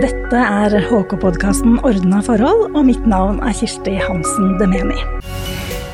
Dette 0.00 0.38
er 0.40 0.72
HK-podkasten 0.88 1.74
Ordna 1.84 2.22
forhold, 2.24 2.70
og 2.72 2.86
mitt 2.88 3.02
navn 3.04 3.42
er 3.44 3.52
Kirsti 3.58 3.92
Hansen 4.00 4.54
Demeni. 4.56 4.96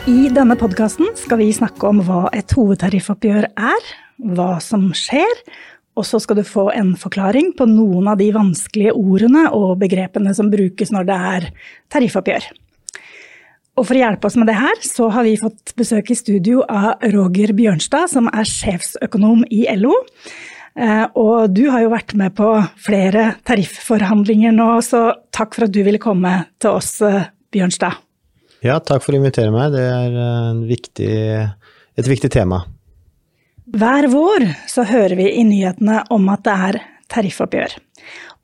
I 0.07 0.29
denne 0.31 0.55
podkasten 0.61 1.09
skal 1.19 1.41
vi 1.41 1.49
snakke 1.57 1.89
om 1.89 1.99
hva 2.07 2.29
et 2.37 2.53
hovedtariffoppgjør 2.55 3.49
er, 3.51 3.89
hva 4.39 4.61
som 4.63 4.87
skjer, 4.95 5.43
og 5.99 6.07
så 6.07 6.21
skal 6.23 6.39
du 6.39 6.45
få 6.47 6.69
en 6.79 6.93
forklaring 7.01 7.51
på 7.59 7.67
noen 7.67 8.07
av 8.13 8.21
de 8.21 8.29
vanskelige 8.37 8.95
ordene 8.95 9.49
og 9.51 9.81
begrepene 9.83 10.31
som 10.37 10.53
brukes 10.53 10.95
når 10.95 11.09
det 11.09 11.19
er 11.33 11.49
tariffoppgjør. 11.91 12.47
Og 13.79 13.87
for 13.87 13.99
å 13.99 14.05
hjelpe 14.05 14.31
oss 14.31 14.39
med 14.39 14.47
det 14.51 14.61
her, 14.61 14.79
så 14.87 15.11
har 15.15 15.27
vi 15.27 15.35
fått 15.43 15.75
besøk 15.79 16.15
i 16.15 16.19
studio 16.19 16.63
av 16.71 17.03
Roger 17.15 17.51
Bjørnstad, 17.55 18.15
som 18.15 18.31
er 18.31 18.47
sjefsøkonom 18.47 19.43
i 19.51 19.67
LO. 19.75 19.95
Eh, 20.79 21.07
og 21.19 21.51
du 21.51 21.65
har 21.73 21.83
jo 21.83 21.91
vært 21.91 22.15
med 22.19 22.37
på 22.39 22.53
flere 22.79 23.33
tarifforhandlinger 23.49 24.55
nå, 24.55 24.71
så 24.87 25.11
takk 25.35 25.57
for 25.57 25.67
at 25.67 25.75
du 25.75 25.81
ville 25.83 25.99
komme 26.03 26.35
til 26.63 26.79
oss, 26.79 26.93
eh, 27.03 27.33
Bjørnstad. 27.51 27.99
Ja, 28.63 28.79
takk 28.79 29.03
for 29.03 29.15
å 29.15 29.19
invitere 29.19 29.51
meg. 29.55 29.75
Det 29.75 29.83
er 29.83 30.19
eh, 30.23 30.61
viktig, 30.69 31.15
et 31.99 32.11
viktig 32.11 32.31
tema. 32.31 32.63
Hver 33.69 34.07
vår 34.13 34.47
så 34.71 34.87
hører 34.89 35.19
vi 35.19 35.33
i 35.41 35.45
nyhetene 35.45 36.05
om 36.15 36.31
at 36.33 36.47
det 36.47 36.55
er 36.69 36.81
tariffoppgjør. 37.13 37.77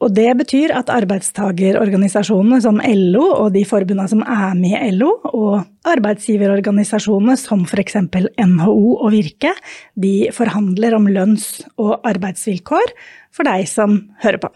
Og 0.02 0.12
det 0.12 0.26
betyr 0.36 0.72
at 0.76 0.90
arbeidstagerorganisasjonene 0.92 2.58
som 2.64 2.80
LO 2.82 3.24
og 3.30 3.54
de 3.54 3.62
forbundene 3.68 4.10
som 4.10 4.24
er 4.26 4.56
med 4.58 4.74
i 4.76 4.90
LO, 4.96 5.12
og 5.30 5.88
arbeidsgiverorganisasjonene 5.88 7.36
som 7.40 7.64
f.eks. 7.64 7.96
NHO 8.02 8.96
og 8.98 9.08
Virke, 9.14 9.54
de 9.94 10.30
forhandler 10.34 10.96
om 10.98 11.08
lønns- 11.08 11.62
og 11.78 12.04
arbeidsvilkår 12.04 12.94
for 13.34 13.48
deg 13.48 13.68
som 13.70 14.00
hører 14.24 14.42
på. 14.42 14.52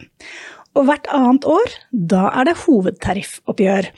Og 0.77 0.89
hvert 0.89 1.09
annet 1.15 1.47
år, 1.49 1.77
da 1.91 2.29
er 2.35 2.51
det 2.51 2.59
hovedtariffoppgjør. 2.67 3.89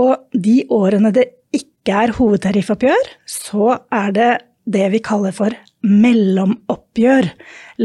Og 0.00 0.40
de 0.46 0.56
årene 0.74 1.12
det 1.14 1.30
ikke 1.56 2.02
er 2.04 2.14
hovedtariffoppgjør, 2.18 3.14
så 3.28 3.76
er 3.94 4.16
det 4.16 4.30
det 4.70 4.90
vi 4.92 5.00
kaller 5.02 5.34
for 5.34 5.54
mellomoppgjør. 5.86 7.30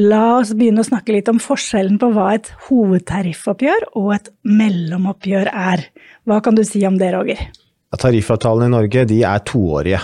La 0.05 0.23
oss 0.39 0.53
begynne 0.57 0.83
å 0.83 0.87
snakke 0.87 1.15
litt 1.15 1.29
om 1.31 1.39
forskjellen 1.41 1.99
på 2.01 2.11
hva 2.15 2.33
et 2.35 2.51
hovedtariffoppgjør 2.67 3.89
og 3.95 4.11
et 4.17 4.31
mellomoppgjør 4.43 5.51
er. 5.51 5.87
Hva 6.27 6.41
kan 6.43 6.57
du 6.57 6.63
si 6.67 6.83
om 6.87 6.99
det, 6.99 7.13
Roger? 7.15 7.47
Tariffavtalene 7.95 8.67
i 8.67 8.75
Norge 8.75 9.05
er 9.07 9.43
toårige. 9.47 10.01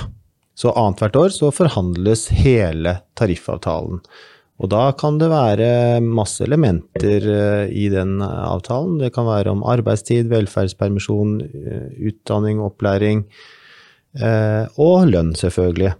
Så 0.56 0.72
annethvert 0.78 1.18
år 1.18 1.34
så 1.34 1.50
forhandles 1.56 2.28
hele 2.44 3.00
tariffavtalen. 3.18 4.04
Og 4.62 4.70
da 4.70 4.92
kan 4.94 5.18
det 5.18 5.32
være 5.32 6.02
masse 6.06 6.44
elementer 6.46 7.26
eh, 7.26 7.72
i 7.74 7.88
den 7.90 8.20
avtalen. 8.22 9.00
Det 9.02 9.10
kan 9.16 9.26
være 9.26 9.56
om 9.56 9.64
arbeidstid, 9.66 10.30
velferdspermisjon, 10.30 11.40
eh, 11.42 11.88
utdanning, 12.12 12.62
opplæring 12.62 13.24
eh, 14.22 14.70
og 14.78 15.10
lønn, 15.10 15.34
selvfølgelig. 15.40 15.96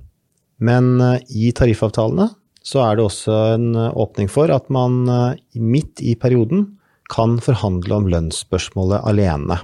Men 0.62 1.02
eh, 1.02 1.20
i 1.30 1.52
tariffavtalene 1.58 2.30
så 2.62 2.84
er 2.86 2.98
det 2.98 3.08
også 3.08 3.38
en 3.56 3.74
eh, 3.74 3.98
åpning 3.98 4.30
for 4.32 4.54
at 4.54 4.70
man 4.74 5.02
eh, 5.10 5.42
midt 5.58 6.04
i 6.06 6.14
perioden 6.20 6.68
kan 7.12 7.40
forhandle 7.44 7.98
om 7.98 8.08
lønnsspørsmålet 8.12 9.04
alene. 9.10 9.58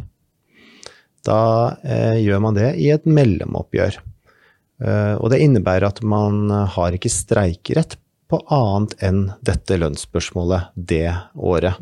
Da 1.27 1.39
eh, 1.85 2.17
gjør 2.23 2.41
man 2.43 2.57
det 2.57 2.73
i 2.81 2.89
et 2.95 3.05
mellomoppgjør. 3.05 3.99
Eh, 4.81 5.13
og 5.21 5.29
det 5.31 5.41
innebærer 5.45 5.87
at 5.91 6.01
man 6.01 6.49
har 6.73 6.97
ikke 6.97 7.13
streikerett 7.13 7.99
på 8.27 8.41
annet 8.51 8.97
enn 9.05 9.21
dette 9.45 9.77
lønnsspørsmålet 9.79 10.73
det 10.75 11.13
året. 11.37 11.77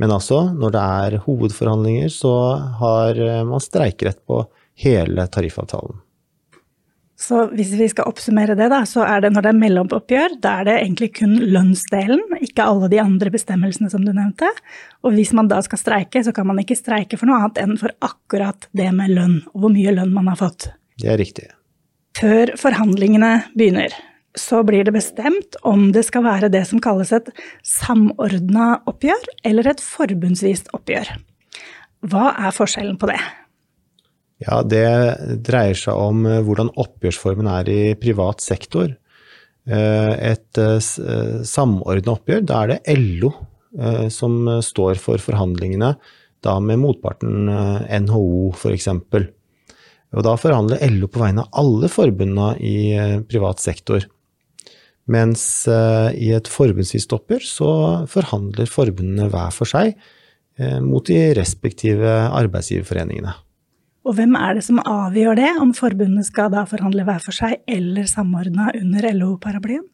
Men 0.00 0.14
altså, 0.14 0.46
når 0.56 0.72
det 0.72 0.86
er 1.02 1.18
hovedforhandlinger, 1.26 2.08
så 2.10 2.32
har 2.80 3.18
man 3.46 3.60
streikerett 3.62 4.22
på 4.26 4.40
hele 4.80 5.26
tariffavtalen. 5.30 6.00
Så 7.22 7.44
hvis 7.54 7.70
vi 7.78 7.86
skal 7.90 8.08
oppsummere 8.10 8.56
det, 8.58 8.66
da, 8.72 8.80
så 8.88 9.04
er 9.06 9.22
det 9.22 9.30
når 9.34 9.44
det 9.44 9.50
er 9.52 9.58
mellomoppgjør, 9.60 10.36
da 10.42 10.56
er 10.58 10.66
det 10.66 10.76
egentlig 10.80 11.12
kun 11.20 11.36
lønnsdelen, 11.54 12.22
ikke 12.42 12.66
alle 12.66 12.88
de 12.90 12.98
andre 13.02 13.30
bestemmelsene 13.30 13.90
som 13.92 14.02
du 14.02 14.10
nevnte. 14.10 14.48
Og 15.06 15.14
hvis 15.14 15.30
man 15.36 15.50
da 15.50 15.60
skal 15.62 15.78
streike, 15.78 16.24
så 16.26 16.34
kan 16.34 16.48
man 16.48 16.58
ikke 16.62 16.78
streike 16.78 17.18
for 17.20 17.30
noe 17.30 17.38
annet 17.38 17.60
enn 17.62 17.76
for 17.78 17.94
akkurat 18.02 18.66
det 18.74 18.88
med 18.96 19.14
lønn, 19.14 19.36
og 19.52 19.64
hvor 19.64 19.74
mye 19.74 19.94
lønn 19.94 20.14
man 20.14 20.32
har 20.32 20.40
fått. 20.40 20.72
Det 20.98 21.12
er 21.12 21.20
riktig. 21.20 21.46
Før 22.18 22.56
forhandlingene 22.58 23.30
begynner, 23.54 23.94
så 24.38 24.64
blir 24.66 24.82
det 24.88 24.94
bestemt 24.96 25.58
om 25.68 25.90
det 25.94 26.02
skal 26.08 26.24
være 26.26 26.50
det 26.52 26.64
som 26.68 26.82
kalles 26.82 27.12
et 27.14 27.30
samordna 27.66 28.80
oppgjør, 28.90 29.30
eller 29.46 29.70
et 29.70 29.84
forbundsvist 29.84 30.72
oppgjør. 30.74 31.14
Hva 32.10 32.32
er 32.34 32.56
forskjellen 32.56 32.98
på 32.98 33.12
det? 33.12 33.20
Ja, 34.42 34.62
det 34.66 34.86
dreier 35.46 35.78
seg 35.78 35.98
om 35.98 36.26
eh, 36.26 36.40
hvordan 36.44 36.72
oppgjørsformen 36.80 37.48
er 37.50 37.70
i 37.70 37.80
privat 38.00 38.42
sektor. 38.42 38.90
Eh, 39.68 40.12
et 40.32 40.60
eh, 40.60 40.78
samordna 41.46 42.16
oppgjør, 42.16 42.42
da 42.48 42.62
er 42.64 42.74
det 42.74 42.98
LO 43.00 43.34
som 44.12 44.34
står 44.60 44.98
for 45.00 45.16
forhandlingene, 45.24 45.94
da 46.44 46.52
med 46.60 46.76
motparten 46.82 47.46
NHO 48.04 48.50
f.eks. 48.52 48.90
Og 50.12 50.26
da 50.26 50.34
forhandler 50.36 50.82
LO 50.92 51.08
på 51.08 51.22
vegne 51.22 51.46
av 51.46 51.62
alle 51.62 51.88
forbundene 51.88 52.50
i 52.60 52.74
privat 53.30 53.62
sektor. 53.64 54.04
Mens 55.08 55.46
i 55.64 56.28
et 56.36 56.50
forbundsvist 56.52 57.16
oppgjør 57.16 57.48
så 57.48 57.70
forhandler 58.12 58.68
forbundene 58.68 59.30
hver 59.32 59.56
for 59.56 59.72
seg 59.72 59.96
mot 60.84 61.08
de 61.08 61.22
respektive 61.40 62.12
arbeidsgiverforeningene. 62.28 63.32
Og 64.02 64.16
hvem 64.18 64.34
er 64.34 64.58
det 64.58 64.64
som 64.66 64.80
avgjør 64.82 65.38
det, 65.38 65.50
om 65.62 65.70
forbundet 65.76 66.26
skal 66.26 66.50
da 66.54 66.64
forhandle 66.66 67.04
hver 67.06 67.22
for 67.22 67.36
seg 67.36 67.60
eller 67.70 68.08
samordna 68.10 68.72
under 68.74 69.06
LO-paraplyen? 69.14 69.84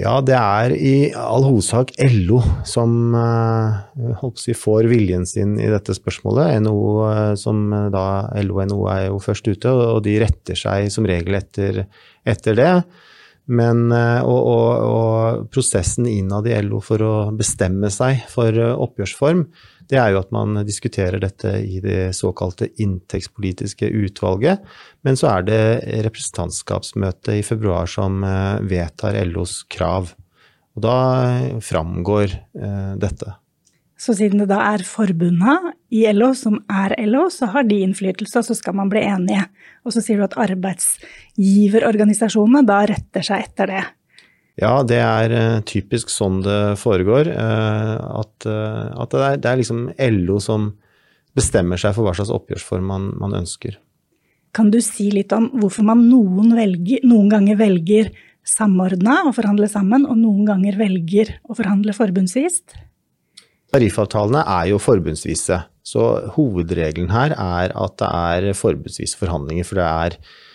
Ja, 0.00 0.14
det 0.24 0.36
er 0.36 0.72
i 0.72 1.10
all 1.18 1.44
hovedsak 1.44 1.90
LO 2.14 2.38
som 2.64 3.12
uh, 3.12 4.22
si, 4.38 4.54
får 4.56 4.88
viljen 4.88 5.26
sin 5.28 5.58
i 5.60 5.68
dette 5.68 5.92
spørsmålet. 5.96 6.54
NO, 6.64 6.76
eh, 7.10 7.34
som 7.36 7.66
eh, 7.76 7.90
da, 7.92 8.04
LO 8.46 8.62
og 8.62 8.70
NHO 8.70 8.86
er 8.94 9.02
jo 9.10 9.20
først 9.20 9.50
ute, 9.50 9.68
og 9.72 10.00
de 10.06 10.16
retter 10.22 10.56
seg 10.56 10.88
som 10.94 11.08
regel 11.08 11.36
etter, 11.36 11.82
etter 12.24 12.56
det. 12.56 12.72
Men, 13.50 13.88
og, 13.90 14.38
og, 14.38 14.66
og, 14.86 15.46
prosessen 15.50 16.06
innad 16.06 16.46
i 16.46 16.54
LO 16.62 16.78
for 16.84 17.02
å 17.02 17.14
bestemme 17.34 17.90
seg 17.90 18.20
for 18.30 18.54
oppgjørsform, 18.54 19.42
det 19.90 19.98
er 19.98 20.12
jo 20.14 20.20
at 20.22 20.30
man 20.34 20.60
diskuterer 20.66 21.18
dette 21.22 21.56
i 21.66 21.80
det 21.82 22.12
såkalte 22.14 22.68
inntektspolitiske 22.82 23.90
utvalget. 24.04 24.62
Men 25.06 25.18
så 25.18 25.26
er 25.34 25.46
det 25.48 25.62
representantskapsmøtet 26.06 27.40
i 27.40 27.46
februar 27.46 27.90
som 27.90 28.22
eh, 28.26 28.62
vedtar 28.70 29.18
LOs 29.26 29.54
krav. 29.72 30.14
Og 30.78 30.86
da 30.86 30.98
framgår 31.64 32.28
eh, 32.38 32.92
dette. 33.02 33.34
Så 34.00 34.14
siden 34.16 34.40
det 34.40 34.48
da 34.48 34.62
er 34.70 34.80
forbundene 34.86 35.74
i 35.92 36.06
LO 36.14 36.30
som 36.38 36.54
er 36.72 36.94
LO, 37.04 37.26
så 37.28 37.46
har 37.52 37.64
de 37.68 37.82
innflytelse, 37.84 38.38
og 38.40 38.46
så 38.46 38.54
skal 38.56 38.74
man 38.78 38.88
bli 38.92 39.00
enige. 39.04 39.44
Og 39.84 39.92
så 39.92 40.00
sier 40.04 40.16
du 40.16 40.24
at 40.24 40.38
arbeidsgiverorganisasjonene 40.46 42.68
da 42.68 42.78
retter 42.88 43.22
seg 43.26 43.38
etter 43.44 43.66
det. 43.74 43.84
Ja, 44.60 44.80
det 44.84 44.98
er 45.00 45.32
uh, 45.32 45.60
typisk 45.64 46.10
sånn 46.12 46.42
det 46.44 46.76
foregår. 46.80 47.30
Uh, 47.32 47.96
at, 48.20 48.34
uh, 48.44 48.90
at 49.00 49.14
det, 49.14 49.20
er, 49.24 49.38
det, 49.38 49.48
er, 49.48 49.60
liksom 49.62 49.86
LO 50.20 50.40
som 50.42 50.74
bestemmer 51.36 51.80
seg 51.80 51.94
for 51.96 52.04
hva 52.04 52.12
slags 52.16 52.32
oppgjørsform 52.34 52.90
man, 52.90 53.06
man 53.20 53.38
ønsker. 53.40 53.78
Kan 54.56 54.72
du 54.74 54.80
si 54.84 55.08
litt 55.14 55.32
om 55.32 55.46
hvorfor 55.62 55.86
man 55.86 56.02
noen, 56.10 56.52
velger, 56.58 57.06
noen 57.06 57.30
ganger 57.32 57.56
velger 57.60 58.10
samordna 58.44 59.20
og 59.28 59.36
forhandle 59.38 59.68
sammen, 59.70 60.04
og 60.04 60.18
noen 60.18 60.44
ganger 60.48 60.76
velger 60.80 61.36
å 61.46 61.56
forhandle 61.56 61.94
forbundsvis? 61.96 62.60
Tariffavtalene 63.70 64.42
er 64.58 64.72
jo 64.72 64.80
forbundsvise, 64.82 65.60
så 65.86 66.06
hovedregelen 66.34 67.12
her 67.14 67.32
er 67.32 67.72
at 67.78 67.96
det 68.02 68.10
er 68.10 68.58
forbundsvise 68.58 69.16
forhandlinger. 69.20 69.68
For 69.68 69.78
det 69.78 69.86
er 69.86 70.18
Eh, 70.18 70.49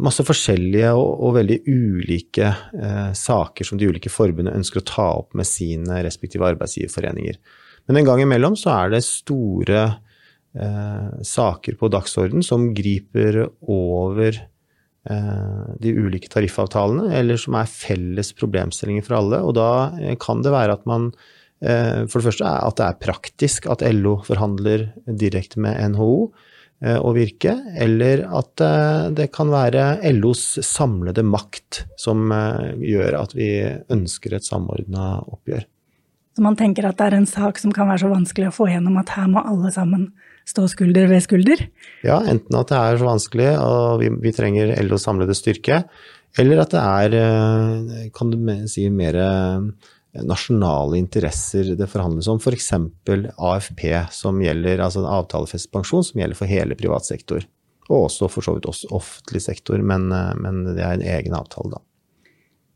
masse 0.00 0.24
forskjellige 0.24 0.92
og, 0.96 1.08
og 1.26 1.34
veldig 1.36 1.58
ulike 1.68 2.48
eh, 2.48 3.10
saker 3.16 3.66
som 3.68 3.80
de 3.80 3.90
ulike 3.90 4.12
forbundene 4.12 4.56
ønsker 4.56 4.80
å 4.80 4.88
ta 4.88 5.08
opp 5.18 5.36
med 5.36 5.48
sine 5.48 6.00
respektive 6.06 6.48
arbeidsgiverforeninger. 6.48 7.36
Men 7.88 8.00
en 8.00 8.08
gang 8.08 8.22
imellom 8.24 8.56
så 8.58 8.72
er 8.76 8.94
det 8.94 9.02
store 9.04 9.82
eh, 10.56 11.10
saker 11.26 11.76
på 11.80 11.90
dagsorden 11.92 12.44
som 12.46 12.70
griper 12.76 13.42
over 13.68 14.32
eh, 14.32 15.68
de 15.82 15.94
ulike 15.96 16.32
tariffavtalene, 16.32 17.10
eller 17.20 17.40
som 17.40 17.58
er 17.60 17.68
felles 17.70 18.32
problemstillinger 18.38 19.04
for 19.06 19.20
alle. 19.20 19.42
Og 19.44 19.56
da 19.60 19.70
eh, 20.00 20.16
kan 20.20 20.44
det 20.46 20.54
være 20.54 20.78
at 20.78 20.88
man 20.88 21.10
eh, 21.60 22.06
for 22.06 22.20
det 22.20 22.30
første 22.30 22.54
at 22.70 22.80
det 22.80 22.88
er 22.88 23.02
praktisk 23.04 23.68
at 23.72 23.84
LO 23.92 24.20
forhandler 24.24 24.88
direkte 25.04 25.60
med 25.60 25.76
NHO. 25.96 26.30
Eh, 26.80 26.96
å 26.96 27.10
virke, 27.12 27.52
eller 27.76 28.22
at 28.24 28.62
eh, 28.64 29.10
det 29.12 29.26
kan 29.34 29.50
være 29.52 29.98
LOs 30.16 30.62
samlede 30.64 31.20
makt 31.28 31.82
som 32.00 32.30
eh, 32.32 32.70
gjør 32.88 33.18
at 33.18 33.34
vi 33.36 33.50
ønsker 33.92 34.38
et 34.38 34.46
samordna 34.46 35.18
oppgjør. 35.20 35.66
Så 36.32 36.44
man 36.46 36.56
tenker 36.56 36.88
at 36.88 36.96
det 36.96 37.10
er 37.10 37.18
en 37.18 37.28
sak 37.28 37.60
som 37.60 37.74
kan 37.76 37.90
være 37.90 38.06
så 38.06 38.14
vanskelig 38.14 38.48
å 38.48 38.54
få 38.62 38.70
gjennom 38.70 38.96
at 38.96 39.12
her 39.12 39.28
må 39.28 39.42
alle 39.44 39.74
sammen 39.74 40.08
stå 40.48 40.64
skulder 40.72 41.10
ved 41.10 41.20
skulder? 41.26 41.66
Ja, 42.06 42.22
enten 42.24 42.56
at 42.56 42.72
det 42.72 42.80
er 42.80 42.96
så 42.96 43.10
vanskelig 43.10 43.50
og 43.60 44.00
vi, 44.00 44.08
vi 44.24 44.32
trenger 44.32 44.72
LOs 44.86 45.04
samlede 45.04 45.36
styrke, 45.36 45.82
eller 46.40 46.64
at 46.64 46.72
det 46.72 46.80
er, 46.80 48.08
kan 48.16 48.32
du 48.32 48.38
si, 48.70 48.86
mer 48.88 49.20
nasjonale 50.14 50.98
interesser 50.98 51.74
det 51.78 51.88
forhandles 51.90 52.28
om, 52.30 52.40
f.eks. 52.42 52.72
For 53.06 53.28
AFP, 53.50 53.84
som 54.14 54.40
gjelder, 54.42 54.82
altså 54.82 55.04
en 55.04 55.12
avtalefestet 55.20 55.72
pensjon 55.74 56.04
som 56.06 56.22
gjelder 56.22 56.38
for 56.38 56.50
hele 56.50 56.78
privat 56.78 57.06
sektor. 57.06 57.46
Og 57.90 58.06
også 58.08 58.30
for 58.30 58.46
så 58.46 58.56
vidt 58.56 58.68
også 58.70 58.90
offentlig 58.94 59.42
sektor, 59.44 59.82
men, 59.82 60.10
eh, 60.14 60.34
men 60.38 60.64
det 60.72 60.82
er 60.82 60.98
en 60.98 61.06
egen 61.18 61.36
avtale, 61.36 61.76
da. 61.76 61.84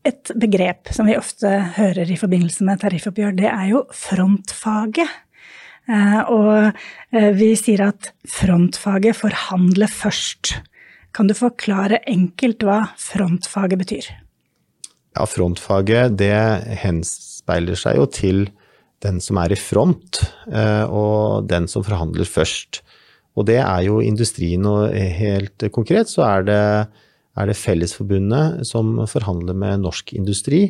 Et 0.05 0.31
begrep 0.37 0.91
som 0.93 1.07
vi 1.09 1.15
ofte 1.17 1.49
hører 1.79 2.11
i 2.13 2.17
forbindelse 2.19 2.65
med 2.67 2.83
tariffoppgjør, 2.83 3.37
det 3.39 3.47
er 3.49 3.71
jo 3.71 3.85
frontfaget. 3.89 5.09
Eh, 5.89 6.19
og 6.29 6.51
eh, 7.15 7.31
vi 7.37 7.51
sier 7.57 7.87
at 7.87 8.11
frontfaget 8.29 9.17
forhandler 9.17 9.89
først. 9.89 10.59
Kan 11.15 11.31
du 11.31 11.35
forklare 11.37 12.03
enkelt 12.11 12.65
hva 12.67 12.83
frontfaget 13.01 13.81
betyr? 13.81 14.11
Ja, 15.15 15.23
frontfaget 15.29 16.17
det 16.19 16.35
henspeiler 16.81 17.79
seg 17.79 18.01
jo 18.01 18.07
til 18.11 18.45
den 19.03 19.21
som 19.23 19.39
er 19.39 19.53
i 19.53 19.59
front, 19.59 20.19
eh, 20.51 20.83
og 20.83 21.47
den 21.47 21.69
som 21.71 21.85
forhandler 21.85 22.27
først. 22.27 22.81
Og 23.35 23.47
det 23.47 23.61
er 23.61 23.85
jo 23.85 24.01
industrien, 24.03 24.65
og 24.67 24.91
helt 24.91 25.67
konkret 25.75 26.11
så 26.11 26.25
er 26.27 26.47
det 26.47 26.61
er 27.35 27.49
det 27.49 27.57
Fellesforbundet 27.59 28.63
som 28.67 28.95
forhandler 29.11 29.57
med 29.59 29.83
norsk 29.83 30.13
industri, 30.15 30.69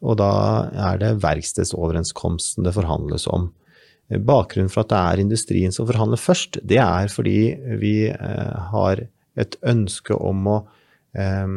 og 0.00 0.16
da 0.20 0.30
er 0.72 1.00
det 1.00 1.16
verkstedsoverenskomsten 1.20 2.64
det 2.64 2.72
forhandles 2.76 3.26
om. 3.32 3.50
Bakgrunnen 4.08 4.72
for 4.72 4.84
at 4.84 4.92
det 4.92 5.00
er 5.00 5.24
industrien 5.24 5.74
som 5.74 5.88
forhandler 5.88 6.20
først, 6.20 6.60
det 6.64 6.80
er 6.80 7.12
fordi 7.12 7.56
vi 7.80 8.08
eh, 8.12 8.56
har 8.72 9.04
et 9.36 9.56
ønske 9.66 10.16
om 10.16 10.46
å 10.48 10.56
eh, 11.16 11.48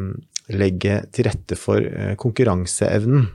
legge 0.49 1.01
til 1.13 1.27
rette 1.29 1.57
for 1.59 1.83
eh, 1.83 2.15
konkurranseevnen 2.19 3.27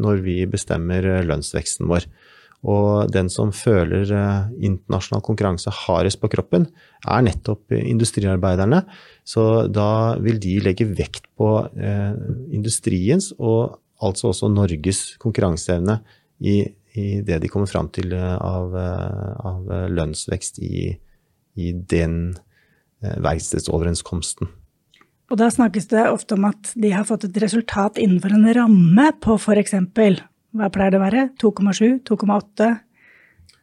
når 0.00 0.22
vi 0.24 0.40
bestemmer 0.50 1.04
lønnsveksten 1.26 1.86
vår. 1.90 2.06
Og 2.66 3.12
den 3.14 3.28
som 3.30 3.52
føler 3.54 4.10
eh, 4.10 4.48
internasjonal 4.66 5.22
konkurranse 5.24 5.72
hardest 5.84 6.20
på 6.22 6.30
kroppen, 6.32 6.66
er 7.06 7.26
nettopp 7.26 7.74
industriarbeiderne. 7.76 8.82
Så 9.26 9.66
da 9.70 10.16
vil 10.22 10.40
de 10.42 10.56
legge 10.64 10.88
vekt 10.88 11.28
på 11.38 11.50
eh, 11.76 12.16
industriens, 12.56 13.32
og 13.38 13.78
altså 14.02 14.32
også 14.32 14.50
Norges 14.52 15.04
konkurranseevne 15.22 16.00
i, 16.42 16.58
i 16.98 17.06
det 17.24 17.38
de 17.44 17.52
kommer 17.52 17.70
fram 17.70 17.92
til 17.94 18.16
eh, 18.16 18.34
av, 18.34 18.74
av 18.74 19.72
lønnsvekst 19.92 20.60
i, 20.64 20.90
i 21.56 21.72
den 21.76 22.34
verkstedsoverenskomsten. 23.06 24.48
Og 25.26 25.38
da 25.40 25.48
snakkes 25.50 25.88
det 25.90 26.04
ofte 26.06 26.36
om 26.36 26.46
at 26.48 26.72
de 26.78 26.92
har 26.94 27.06
fått 27.08 27.26
et 27.26 27.38
resultat 27.42 27.98
innenfor 27.98 28.34
en 28.36 28.46
ramme 28.54 29.06
på 29.22 29.38
f.eks. 29.40 29.74
Hva 30.56 30.68
pleier 30.72 30.94
det 30.94 31.00
å 31.00 31.02
være? 31.02 31.24
2,7? 31.42 31.98
2,8? 32.06 32.68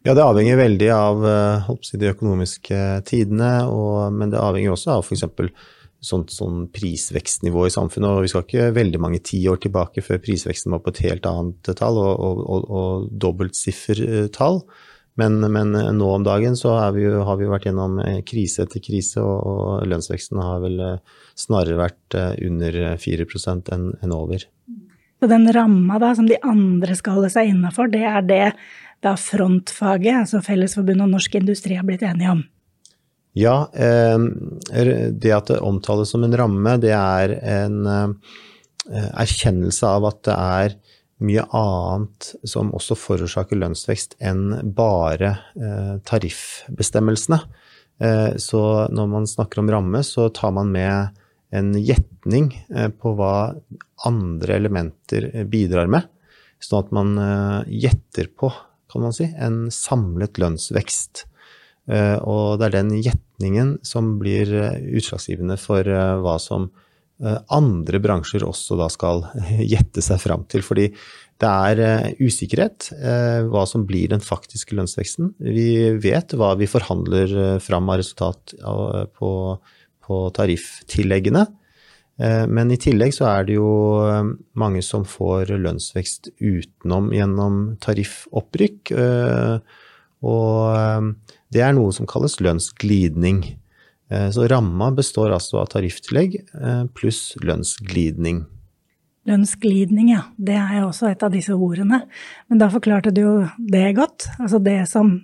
Ja, 0.04 0.12
det 0.12 0.26
avhenger 0.26 0.60
veldig 0.60 0.90
av 0.92 1.24
eh, 1.30 1.70
si, 1.88 1.96
de 2.02 2.12
økonomiske 2.12 2.80
tidene, 3.08 3.54
og, 3.72 4.12
men 4.12 4.34
det 4.34 4.42
avhenger 4.42 4.76
også 4.76 4.98
av 4.98 5.08
f.eks. 5.08 5.24
Sånn, 6.04 6.26
sånn 6.28 6.66
prisvekstnivå 6.76 7.62
i 7.64 7.72
samfunnet. 7.72 8.10
Og 8.12 8.26
vi 8.26 8.32
skal 8.34 8.44
ikke 8.44 8.74
veldig 8.76 9.00
mange 9.00 9.22
tiår 9.24 9.62
tilbake 9.64 10.04
før 10.04 10.20
prisveksten 10.26 10.76
var 10.76 10.82
på 10.84 10.92
et 10.92 11.00
helt 11.06 11.30
annet 11.30 11.70
tall, 11.80 11.96
og, 11.96 12.18
og, 12.20 12.42
og, 12.44 12.66
og 12.68 13.06
dobbeltsiffertall. 13.24 14.60
Men, 15.20 15.38
men, 15.54 15.76
nå 15.98 16.08
om 16.10 16.24
dagen 16.26 16.56
så 16.58 16.74
vi, 16.96 17.06
har 17.06 17.38
vi 17.38 17.50
vært 17.50 17.68
gjennom 17.68 18.00
eh, 18.02 18.22
krise 18.26 18.66
etter 18.66 18.82
krise, 18.82 19.22
og, 19.22 19.84
lønnsveksten 19.86 20.42
har 20.42 20.64
vel 20.64 20.80
eh, 20.82 21.20
snarere 21.38 21.78
vært 21.78 22.18
under 22.42 22.80
4 23.02 23.28
enn 23.74 23.92
en 24.02 24.16
over. 24.16 24.48
Så 25.24 25.30
den 25.32 25.46
ramma 25.56 26.00
da, 26.02 26.10
som 26.18 26.26
de 26.28 26.40
andre 26.44 26.98
skal 27.00 27.20
holde 27.20 27.30
seg 27.32 27.54
innafor, 27.54 27.88
det 27.94 28.02
er 28.10 28.26
det 28.28 28.48
da 29.04 29.14
frontfaget, 29.20 30.24
altså 30.24 30.42
Fellesforbundet 30.44 31.06
og 31.06 31.14
Norsk 31.14 31.38
Industri, 31.40 31.78
har 31.78 31.86
blitt 31.88 32.04
enige 32.08 32.34
om? 32.34 32.42
Ja, 33.34 33.70
eh, 33.74 34.18
det 35.10 35.32
at 35.34 35.50
det 35.50 35.62
omtales 35.66 36.14
som 36.14 36.24
en 36.26 36.36
ramme, 36.38 36.76
det 36.82 36.94
er 36.94 37.34
en 37.40 37.80
eh, 37.90 39.08
erkjennelse 39.24 39.90
av 39.90 40.10
at 40.12 40.22
det 40.28 40.36
er 40.38 40.76
mye 41.26 41.46
annet 41.56 42.34
som 42.48 42.72
også 42.76 42.98
forårsaker 43.00 43.60
lønnsvekst 43.60 44.18
enn 44.24 44.60
bare 44.76 45.36
eh, 45.56 45.94
tariffbestemmelsene. 46.08 47.42
Så 48.42 48.60
når 48.92 49.06
man 49.08 49.28
snakker 49.30 49.62
om 49.62 49.70
ramme, 49.72 50.00
så 50.04 50.26
tar 50.34 50.52
man 50.52 50.72
med 50.74 51.14
en 51.56 51.70
gjetning 51.78 52.50
på 53.00 53.12
hva 53.16 53.54
andre 54.08 54.58
elementer 54.60 55.30
eh, 55.34 55.46
bidrar 55.48 55.90
med. 55.92 56.08
Sånn 56.64 56.86
at 56.86 56.94
man 56.96 57.18
eh, 57.20 57.74
gjetter 57.84 58.30
på, 58.40 58.52
kan 58.92 59.06
man 59.06 59.16
si, 59.16 59.28
en 59.36 59.68
samlet 59.74 60.40
lønnsvekst. 60.42 61.26
Eh, 61.92 62.18
og 62.20 62.60
det 62.60 62.70
er 62.70 62.78
den 62.78 62.94
gjetningen 63.00 63.78
som 63.86 64.16
blir 64.22 64.52
utslagsgivende 64.96 65.58
for 65.60 65.84
hva 65.84 66.38
som 66.40 66.70
andre 67.54 68.00
bransjer 68.04 68.44
også 68.48 68.76
da 68.80 68.88
skal 68.92 69.22
gjette 69.74 70.02
seg 70.04 70.22
fram 70.24 70.48
til. 70.52 70.64
Fordi 70.66 70.88
det 71.44 71.50
er 71.50 72.16
usikkerhet 72.22 72.90
hva 73.52 73.64
som 73.68 73.84
blir 73.88 74.12
den 74.12 74.24
faktiske 74.24 74.76
lønnsveksten. 74.78 75.34
Vi 75.44 75.94
vet 76.04 76.36
hva 76.40 76.54
vi 76.60 76.70
forhandler 76.70 77.60
fram 77.64 77.90
av 77.92 78.00
resultat 78.02 78.56
på, 79.18 79.32
på 80.08 80.22
tariftilleggene. 80.38 81.46
Eh, 82.22 82.46
men 82.48 82.72
i 82.72 82.78
tillegg 82.78 83.14
så 83.16 83.26
er 83.32 83.48
det 83.48 83.58
jo 83.58 83.70
eh, 84.06 84.34
mange 84.60 84.84
som 84.86 85.06
får 85.08 85.56
lønnsvekst 85.58 86.34
utenom 86.38 87.10
gjennom 87.16 87.64
tariffopprykk. 87.84 88.94
Eh, 88.94 89.82
og 90.24 91.10
det 91.52 91.64
er 91.66 91.74
noe 91.76 91.92
som 91.96 92.08
kalles 92.08 92.38
lønnsglidning. 92.40 93.42
Så 94.34 94.48
ramma 94.52 94.92
består 94.96 95.34
altså 95.36 95.62
av 95.62 95.72
tarifftillegg 95.74 96.36
pluss 96.98 97.34
lønnsglidning. 97.42 98.44
Lønnsglidning, 99.30 100.12
ja. 100.14 100.26
Det 100.36 100.58
er 100.60 100.82
jo 100.82 100.90
også 100.90 101.10
et 101.10 101.24
av 101.24 101.32
disse 101.34 101.56
ordene. 101.56 102.02
Men 102.52 102.62
da 102.62 102.68
forklarte 102.74 103.14
du 103.16 103.22
jo 103.24 103.36
det 103.58 103.86
godt. 103.98 104.28
Altså 104.38 104.60
det 104.64 104.82
som 104.92 105.16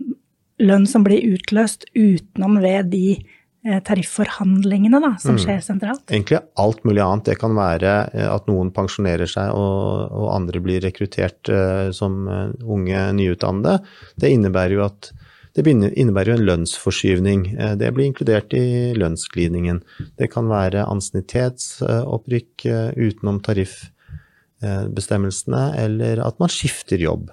lønn 0.59 0.87
som 0.89 1.03
blir 1.05 1.23
utløst 1.35 1.85
utenom 1.95 2.57
ved 2.63 2.91
de 2.93 3.19
Eh, 3.67 3.81
tarifforhandlingene 3.83 5.01
da, 5.03 5.09
som 5.19 5.35
mm. 5.35 5.39
skjer 5.43 5.57
sentralt? 5.59 6.05
Egentlig 6.07 6.37
alt 6.55 6.85
mulig 6.87 7.01
annet. 7.03 7.25
Det 7.27 7.35
kan 7.41 7.57
være 7.57 7.91
eh, 8.15 8.27
at 8.31 8.45
noen 8.47 8.69
pensjonerer 8.71 9.27
seg 9.27 9.51
og, 9.51 10.13
og 10.15 10.29
andre 10.31 10.61
blir 10.63 10.79
rekruttert 10.85 11.51
uh, 11.51 11.89
som 11.91 12.21
unge 12.29 13.01
nyutdannede. 13.17 13.81
Det 14.15 14.31
innebærer 14.31 14.77
jo 14.77 14.85
at 14.85 15.11
det 15.57 15.63
innebærer 15.67 16.29
jo 16.33 16.37
en 16.37 16.47
lønnsforskyvning. 16.47 17.41
Det 17.81 17.89
blir 17.95 18.05
inkludert 18.09 18.49
i 18.57 18.59
lønnsglidningen. 18.97 19.77
Det 20.19 20.27
kan 20.33 20.45
være 20.51 20.89
ansiennitetsopprykk 20.89 22.53
utenom 22.99 23.37
tariffbestemmelsene, 23.47 25.63
eller 25.81 26.15
at 26.25 26.35
man 26.39 26.49
skifter 26.53 26.97
jobb. 27.01 27.25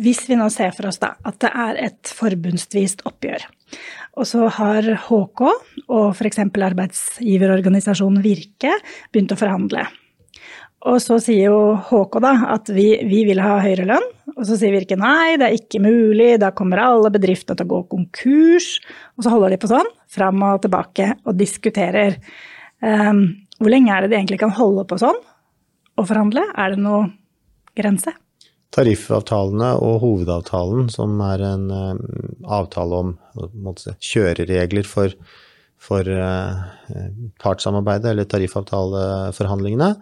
Hvis 0.00 0.22
vi 0.30 0.36
nå 0.40 0.46
ser 0.48 0.72
for 0.72 0.88
oss 0.88 0.98
da 1.02 1.10
at 1.28 1.36
det 1.44 1.52
er 1.52 1.74
et 1.90 2.04
forbundsvist 2.16 3.02
oppgjør, 3.08 3.42
og 4.16 4.24
så 4.26 4.48
har 4.56 4.82
HK 5.04 5.40
og 5.44 6.06
f.eks. 6.14 6.40
arbeidsgiverorganisasjonen 6.40 8.24
Virke 8.24 8.72
begynt 9.12 9.34
å 9.36 9.38
forhandle. 9.38 9.84
Og 10.88 10.96
så 11.04 11.18
sier 11.20 11.50
jo 11.50 11.74
HK 11.90 12.16
da 12.24 12.30
at 12.54 12.70
vi, 12.72 12.94
vi, 13.04 13.24
vil 13.28 13.42
ha 13.44 13.58
høyere 13.60 13.84
lønn, 13.90 14.06
og 14.32 14.46
så 14.48 14.56
sier 14.56 14.72
Virke 14.72 14.96
nei, 14.96 15.36
det 15.36 15.50
er 15.50 15.56
ikke 15.58 15.82
mulig, 15.84 16.38
da 16.40 16.54
kommer 16.56 16.80
alle 16.80 17.10
bedriftene 17.12 17.58
til 17.58 17.68
å 17.68 17.72
gå 17.74 17.80
konkurs. 17.90 18.70
Og 19.18 19.26
så 19.26 19.34
holder 19.34 19.52
de 19.52 19.58
på 19.60 19.68
sånn, 19.68 19.90
fram 20.08 20.40
og 20.46 20.62
tilbake, 20.64 21.10
og 21.28 21.36
diskuterer. 21.36 22.16
Um, 22.80 23.44
hvor 23.60 23.74
lenge 23.74 23.92
er 23.92 24.06
det 24.06 24.14
de 24.14 24.16
egentlig 24.22 24.40
kan 24.40 24.54
holde 24.56 24.86
på 24.88 24.96
sånn 25.02 25.20
og 26.00 26.08
forhandle? 26.08 26.46
Er 26.56 26.72
det 26.72 26.80
noe 26.80 27.10
grense? 27.76 28.14
Tariffavtalene 28.72 29.74
og 29.84 30.00
hovedavtalen, 30.00 30.88
som 30.94 31.20
er 31.26 31.44
en 31.44 31.68
uh, 31.68 31.92
avtale 32.56 33.02
om 33.04 33.12
si, 33.76 33.92
kjøreregler 34.14 34.88
for, 34.88 35.12
for 35.76 36.08
uh, 36.08 36.64
partssamarbeidet 37.42 38.14
eller 38.14 38.32
tariffavtaleforhandlingene, 38.32 39.92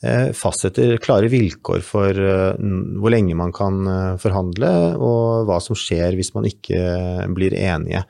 fastsetter 0.00 0.96
klare 1.04 1.28
vilkår 1.28 1.82
for 1.84 2.16
hvor 2.16 3.12
lenge 3.12 3.36
man 3.36 3.52
kan 3.52 3.84
forhandle, 4.22 4.96
og 4.96 5.44
hva 5.48 5.58
som 5.60 5.76
skjer 5.76 6.16
hvis 6.16 6.32
man 6.36 6.48
ikke 6.48 6.80
blir 7.36 7.52
enige. 7.58 8.00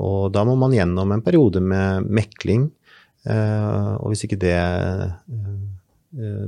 Og 0.00 0.32
da 0.32 0.44
må 0.48 0.56
man 0.60 0.72
gjennom 0.76 1.12
en 1.12 1.24
periode 1.24 1.60
med 1.60 2.08
mekling, 2.08 2.70
og 3.28 4.06
hvis 4.08 4.24
ikke 4.24 4.40
det 4.40 4.56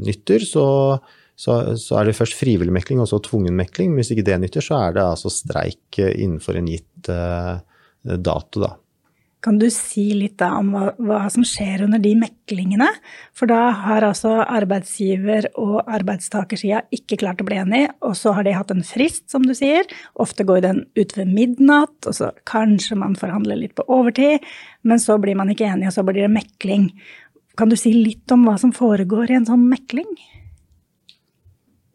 nytter, 0.09 0.41
så 0.49 0.65
er 1.53 2.09
det 2.09 2.17
først 2.17 2.37
frivillig 2.41 2.73
mekling 2.73 3.01
og 3.05 3.09
så 3.13 3.21
tvungen 3.25 3.57
mekling. 3.57 3.93
Hvis 3.97 4.13
ikke 4.15 4.25
det 4.29 4.41
nytter, 4.41 4.65
så 4.65 4.75
er 4.87 4.97
det 4.97 5.05
altså 5.05 5.29
streik 5.33 6.01
innenfor 6.01 6.57
en 6.57 6.69
gitt 6.73 7.13
dato, 8.01 8.57
da. 8.65 8.73
Kan 9.41 9.57
du 9.57 9.71
si 9.73 10.11
litt 10.13 10.37
da 10.41 10.51
om 10.59 10.75
hva, 10.75 10.91
hva, 11.01 11.21
som 11.33 11.45
skjer 11.49 11.87
under 11.87 12.01
de 12.03 12.13
meklingene? 12.21 12.89
For 13.37 13.49
da 13.49 13.71
har 13.87 14.05
altså 14.05 14.35
arbeidsgiver 14.45 15.49
og 15.61 15.79
arbeidstakersida 15.89 16.83
ikke 16.93 17.23
klart 17.23 17.41
å 17.41 17.47
bli 17.49 17.57
enige, 17.63 17.89
og 18.05 18.19
så 18.21 18.35
har 18.37 18.45
de 18.45 18.53
hatt 18.57 18.75
en 18.75 18.85
frist, 18.85 19.25
som 19.33 19.47
du 19.49 19.55
sier. 19.57 19.89
Ofte 20.21 20.45
går 20.49 20.61
den 20.67 20.83
ut 20.99 21.17
ved 21.17 21.33
midnatt, 21.33 21.97
og 22.05 22.19
så 22.19 22.35
kanskje 22.49 23.01
man 23.01 23.17
forhandler 23.17 23.63
litt 23.63 23.73
på 23.79 23.87
overtid, 23.89 24.45
men 24.85 25.01
så 25.01 25.17
blir 25.23 25.39
man 25.41 25.53
ikke 25.55 25.71
enig, 25.73 25.89
og 25.89 25.97
så 25.97 26.05
blir 26.05 26.21
det 26.27 26.35
mekling. 26.37 26.91
Kan 27.57 27.73
du 27.73 27.79
si 27.81 27.95
litt 27.97 28.29
om 28.37 28.45
hva 28.45 28.59
som 28.61 28.77
foregår 28.77 29.33
i 29.33 29.41
en 29.41 29.49
sånn 29.49 29.65
mekling? 29.73 30.13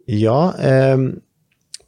Ja, 0.09 0.53
eh, 0.57 0.97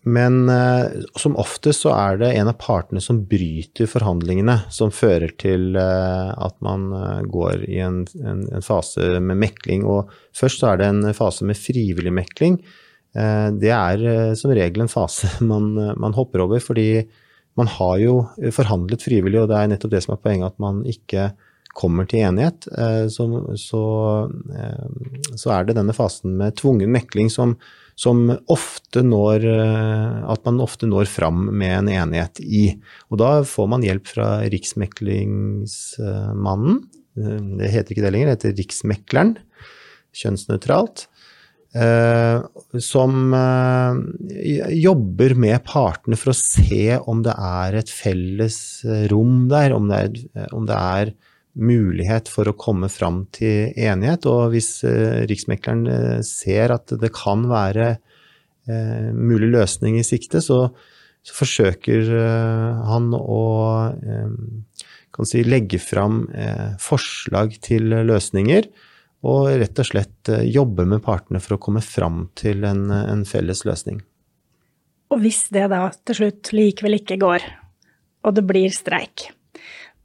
men 0.08 0.50
eh, 0.50 0.86
som 1.20 1.36
oftest 1.36 1.84
så 1.84 1.92
er 1.92 2.20
det 2.22 2.30
en 2.38 2.48
av 2.48 2.56
partene 2.62 3.02
som 3.04 3.20
bryter 3.28 3.90
forhandlingene, 3.92 4.56
som 4.72 4.92
fører 4.94 5.34
til 5.42 5.76
eh, 5.76 6.30
at 6.32 6.56
man 6.64 6.86
eh, 6.96 7.24
går 7.28 7.66
i 7.68 7.82
en, 7.84 8.04
en, 8.22 8.46
en, 8.48 8.64
fase 8.64 9.18
med 9.20 9.42
mekling. 9.42 9.84
Og 9.84 10.12
først 10.38 10.62
så 10.62 10.72
er 10.72 10.80
det 10.80 10.88
en 10.92 11.10
fase 11.18 11.48
med 11.48 11.60
frivillig 11.60 12.14
mekling. 12.16 12.56
Eh, 13.18 13.48
det 13.60 13.74
er 13.76 14.06
eh, 14.14 14.36
som 14.40 14.54
regel 14.56 14.86
en 14.86 14.92
fase 14.92 15.30
man, 15.52 15.74
man, 16.00 16.16
hopper 16.16 16.46
over, 16.46 16.64
fordi 16.64 17.04
man 17.60 17.68
har 17.74 17.98
jo 18.00 18.16
forhandlet 18.54 19.04
frivillig, 19.04 19.42
og 19.42 19.52
det 19.52 19.60
er 19.60 19.74
nettopp 19.74 19.92
det 19.92 20.04
som 20.06 20.16
er 20.16 20.22
poenget, 20.24 20.54
at 20.54 20.64
man 20.64 20.86
ikke 20.88 21.32
kommer 21.78 22.08
til 22.10 22.24
enighet. 22.26 22.66
Så, 23.14 23.26
så, 23.62 23.82
så 25.38 25.52
er 25.54 25.66
det 25.66 25.76
denne 25.78 25.94
fasen 25.94 26.34
med 26.40 26.56
tvungen 26.58 26.90
mekling 26.94 27.30
som 27.34 27.54
som 27.98 28.28
ofte 28.54 29.02
når 29.06 29.46
eh, 29.50 30.18
At 30.30 30.46
man 30.46 30.60
ofte 30.62 30.86
når 30.90 31.06
fram 31.10 31.50
med 31.50 31.80
en 31.80 31.90
enighet 31.90 32.40
i. 32.46 32.80
Og 33.10 33.18
da 33.22 33.44
får 33.48 33.68
man 33.74 33.84
hjelp 33.86 34.08
fra 34.12 34.28
Riksmeklingsmannen. 34.54 36.76
Eh, 37.18 37.42
det 37.58 37.74
heter 37.74 37.92
ikke 37.96 38.06
det 38.06 38.14
lenger, 38.14 38.28
det 38.30 38.36
heter 38.38 38.58
Riksmekleren. 38.62 39.32
Kjønnsnøytralt. 40.18 40.98
Eh, 41.78 42.38
som 42.82 43.12
jobber 44.78 45.32
med 45.38 45.64
partene 45.68 46.16
for 46.18 46.30
å 46.32 46.36
se 46.38 46.98
om 47.02 47.24
det 47.26 47.34
er 47.34 47.74
et 47.82 47.90
felles 47.92 48.86
rom 49.12 49.50
der, 49.52 49.74
om 49.76 49.88
det 49.90 49.98
er, 49.98 50.10
om 50.56 50.66
det 50.70 50.78
er 50.78 51.06
mulighet 51.58 52.30
for 52.32 52.50
å 52.50 52.56
komme 52.58 52.90
fram 52.92 53.24
til 53.36 53.74
enighet. 53.74 54.28
Og 54.30 54.54
hvis 54.54 54.84
eh, 54.88 55.24
Riksmekleren 55.30 55.88
eh, 55.92 56.20
ser 56.26 56.74
at 56.76 56.94
det 57.02 57.12
kan 57.16 57.48
være 57.50 57.90
eh, 57.98 59.10
mulig 59.14 59.52
løsning 59.56 59.98
i 60.00 60.06
sikte, 60.08 60.42
så, 60.44 60.68
så 61.26 61.38
forsøker 61.38 62.12
han 62.88 63.10
å 63.18 63.42
si, 65.26 65.42
legge 65.44 65.80
fram 65.82 66.26
forslag 66.82 67.58
til 67.66 67.90
løsninger. 68.08 68.70
Og 69.28 69.50
rett 69.60 69.82
og 69.82 69.88
slett 69.90 70.30
jobbe 70.46 70.86
med 70.88 71.02
partene 71.04 71.42
for 71.44 71.58
å 71.58 71.62
komme 71.62 71.82
fram 71.84 72.28
til 72.38 72.64
en, 72.70 72.86
en 72.94 73.26
felles 73.28 73.66
løsning. 73.68 74.04
Og 75.12 75.24
hvis 75.24 75.48
det 75.56 75.66
da 75.72 75.88
til 76.06 76.20
slutt 76.22 76.52
likevel 76.54 77.00
ikke 77.00 77.18
går, 77.20 77.44
og 78.28 78.36
det 78.36 78.44
blir 78.48 78.72
streik, 78.76 79.30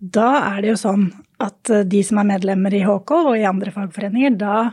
da 0.03 0.31
er 0.55 0.63
det 0.63 0.73
jo 0.73 0.81
sånn 0.81 1.05
at 1.43 1.73
eh, 1.73 1.87
de 1.89 2.03
som 2.07 2.21
er 2.23 2.31
medlemmer 2.35 2.75
i 2.75 2.85
HK 2.87 3.15
og 3.19 3.35
i 3.37 3.49
andre 3.49 3.75
fagforeninger, 3.75 4.37
da 4.41 4.73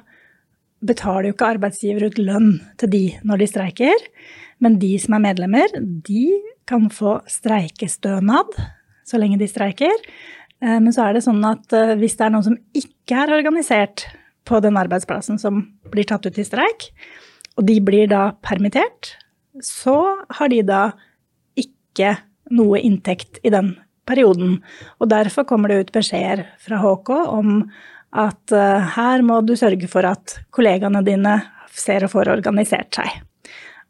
betaler 0.85 1.29
jo 1.29 1.35
ikke 1.35 1.53
arbeidsgiver 1.55 2.07
ut 2.07 2.19
lønn 2.21 2.51
til 2.79 2.91
de 2.93 3.03
når 3.27 3.41
de 3.41 3.49
streiker. 3.51 4.09
Men 4.63 4.77
de 4.79 4.93
som 5.01 5.15
er 5.15 5.25
medlemmer, 5.27 5.73
de 5.79 6.25
kan 6.69 6.87
få 6.93 7.19
streikestønad 7.29 8.55
så 9.09 9.19
lenge 9.19 9.39
de 9.41 9.49
streiker. 9.49 9.95
Eh, 10.61 10.77
men 10.79 10.91
så 10.95 11.07
er 11.07 11.17
det 11.17 11.25
sånn 11.25 11.41
at 11.47 11.75
eh, 11.75 11.95
hvis 11.99 12.17
det 12.19 12.27
er 12.27 12.35
noen 12.35 12.47
som 12.51 12.59
ikke 12.77 13.23
er 13.23 13.35
organisert 13.39 14.05
på 14.47 14.61
den 14.63 14.77
arbeidsplassen 14.79 15.39
som 15.41 15.61
blir 15.91 16.07
tatt 16.09 16.25
ut 16.25 16.39
i 16.39 16.47
streik, 16.47 16.89
og 17.57 17.65
de 17.67 17.77
blir 17.83 18.07
da 18.09 18.29
permittert, 18.45 19.13
så 19.65 19.97
har 20.37 20.51
de 20.51 20.61
da 20.63 20.83
ikke 21.59 22.15
noe 22.55 22.79
inntekt 22.81 23.41
i 23.43 23.51
den 23.53 23.73
perioden. 24.09 24.57
Og 24.99 25.11
derfor 25.11 25.47
kommer 25.47 25.71
det 25.71 25.79
ut 25.79 25.95
beskjeder 25.95 26.45
fra 26.61 26.81
HK 26.81 27.13
om 27.29 27.55
at 28.09 28.53
uh, 28.55 28.89
her 28.95 29.23
må 29.25 29.39
du 29.45 29.55
sørge 29.59 29.89
for 29.91 30.07
at 30.09 30.39
kollegaene 30.55 31.03
dine 31.05 31.37
ser 31.69 32.05
og 32.07 32.13
får 32.15 32.31
organisert 32.33 32.97
seg. 32.97 33.21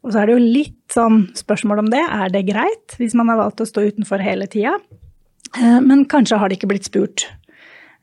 Og 0.04 0.12
så 0.12 0.22
er 0.22 0.28
det 0.28 0.36
jo 0.36 0.52
litt 0.58 0.94
sånn 0.94 1.22
spørsmål 1.36 1.82
om 1.82 1.90
det. 1.92 2.00
Er 2.00 2.32
det 2.32 2.46
greit 2.48 2.96
hvis 3.00 3.16
man 3.18 3.32
har 3.32 3.40
valgt 3.40 3.60
å 3.64 3.68
stå 3.68 3.84
utenfor 3.90 4.22
hele 4.24 4.48
tida? 4.50 4.76
Uh, 5.56 5.80
men 5.84 6.06
kanskje 6.08 6.40
har 6.40 6.50
det 6.50 6.60
ikke 6.60 6.72
blitt 6.72 6.88
spurt. 6.88 7.26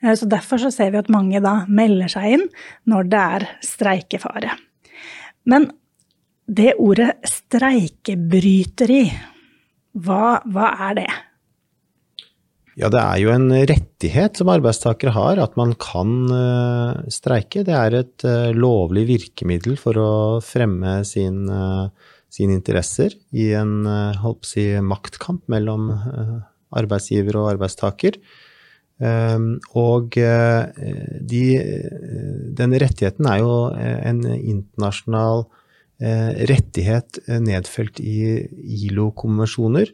Uh, 0.03 0.13
så 0.17 0.29
derfor 0.29 0.61
så 0.61 0.73
ser 0.73 0.93
vi 0.93 1.01
at 1.01 1.13
mange 1.13 1.41
da 1.43 1.59
melder 1.69 2.11
seg 2.17 2.37
inn 2.37 2.47
når 2.89 3.11
det 3.13 3.25
er 3.37 3.47
streikefare. 3.65 4.57
Men 5.47 5.69
det 6.47 6.77
ordet 6.79 7.13
streikebryteri, 7.27 9.03
hva, 9.99 10.37
hva 10.47 10.69
er 10.89 10.99
det? 11.01 11.09
Ja, 12.77 12.91
det 12.93 12.99
er 13.01 13.17
jo 13.23 13.31
en 13.33 13.49
rettighet 13.49 14.37
som 14.37 14.51
arbeidstakere 14.53 15.15
har, 15.15 15.39
at 15.41 15.55
man 15.57 15.71
kan 15.81 16.11
uh, 16.29 16.99
streike. 17.09 17.63
Det 17.65 17.73
er 17.73 17.95
et 18.03 18.25
uh, 18.27 18.53
lovlig 18.53 19.07
virkemiddel 19.09 19.79
for 19.81 19.97
å 19.97 20.11
fremme 20.45 20.99
sin, 21.09 21.47
uh, 21.49 21.89
sine 22.29 22.53
interesser 22.53 23.15
i 23.33 23.49
en 23.57 23.79
si, 24.45 24.67
maktkamp 24.77 25.47
mellom 25.49 25.89
arbeidsgiver 26.77 27.39
og 27.41 27.49
arbeidstaker. 27.55 28.21
Um, 29.01 29.57
og 29.77 30.13
de, 30.17 31.41
den 32.57 32.77
rettigheten 32.81 33.29
er 33.29 33.41
jo 33.41 33.57
en 33.73 34.23
internasjonal 34.37 35.45
rettighet 36.49 37.21
nedfelt 37.41 38.01
i 38.01 38.17
ILO-konvensjoner, 38.89 39.93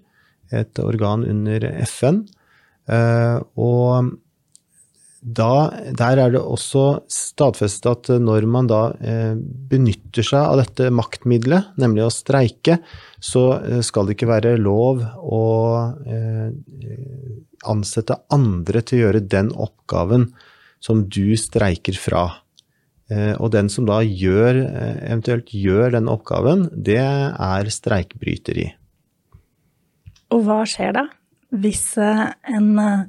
et 0.52 0.80
organ 0.84 1.24
under 1.28 1.68
FN. 1.88 2.26
Eh, 2.92 3.40
og 3.56 4.12
da, 5.24 5.54
der 5.96 6.20
er 6.20 6.34
det 6.34 6.42
også 6.42 7.06
stadfestet 7.12 7.88
at 7.88 8.12
når 8.20 8.48
man 8.52 8.68
da 8.68 8.82
eh, 9.00 9.38
benytter 9.40 10.26
seg 10.28 10.42
av 10.42 10.60
dette 10.60 10.90
maktmiddelet, 10.92 11.72
nemlig 11.80 12.04
å 12.04 12.12
streike, 12.12 12.82
så 13.24 13.46
eh, 13.62 13.80
skal 13.86 14.08
det 14.08 14.18
ikke 14.18 14.32
være 14.34 14.58
lov 14.60 15.04
å 15.24 15.44
ansette 17.64 18.20
andre 18.36 18.82
til 18.84 19.00
å 19.00 19.04
gjøre 19.06 19.26
den 19.32 19.54
oppgaven 19.56 20.28
som 20.84 21.06
du 21.08 21.38
streiker 21.40 21.96
fra. 21.96 22.26
Og 23.14 23.50
den 23.54 23.70
som 23.72 23.86
da 23.88 24.00
gjør, 24.04 24.58
eventuelt 25.06 25.52
gjør 25.56 25.94
den 25.96 26.10
oppgaven, 26.12 26.66
det 26.74 27.00
er 27.00 27.70
streikbryteri. 27.72 28.66
Og 30.34 30.44
hva 30.48 30.64
skjer 30.68 30.96
da? 30.98 31.06
Hvis 31.54 31.84
eh, 32.02 32.24
en 32.56 32.72
eh, 32.82 33.04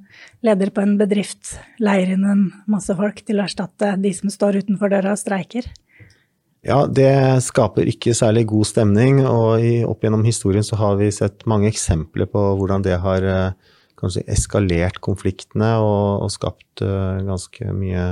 leder 0.44 0.72
på 0.74 0.82
en 0.84 0.98
bedrift 1.00 1.54
leier 1.82 2.14
inn 2.14 2.26
en 2.28 2.44
masse 2.70 2.92
folk 2.96 3.22
til 3.24 3.40
å 3.40 3.46
erstatte 3.46 3.94
de 4.00 4.12
som 4.16 4.32
står 4.32 4.60
utenfor 4.64 4.92
døra 4.92 5.14
og 5.14 5.20
streiker? 5.20 5.70
Ja, 6.64 6.84
det 6.88 7.44
skaper 7.44 7.88
ikke 7.88 8.14
særlig 8.16 8.46
god 8.48 8.68
stemning, 8.70 9.20
og 9.28 9.60
i, 9.60 9.82
opp 9.84 10.04
gjennom 10.04 10.24
historien 10.24 10.64
så 10.64 10.78
har 10.80 10.96
vi 10.96 11.10
sett 11.12 11.44
mange 11.50 11.68
eksempler 11.68 12.28
på 12.30 12.44
hvordan 12.56 12.84
det 12.84 12.96
har 13.02 13.26
eh, 13.28 13.72
kanskje 14.00 14.24
eskalert 14.32 15.00
konfliktene 15.04 15.74
og, 15.80 16.24
og 16.24 16.32
skapt 16.32 16.82
uh, 16.82 17.20
ganske 17.24 17.70
mye 17.72 18.02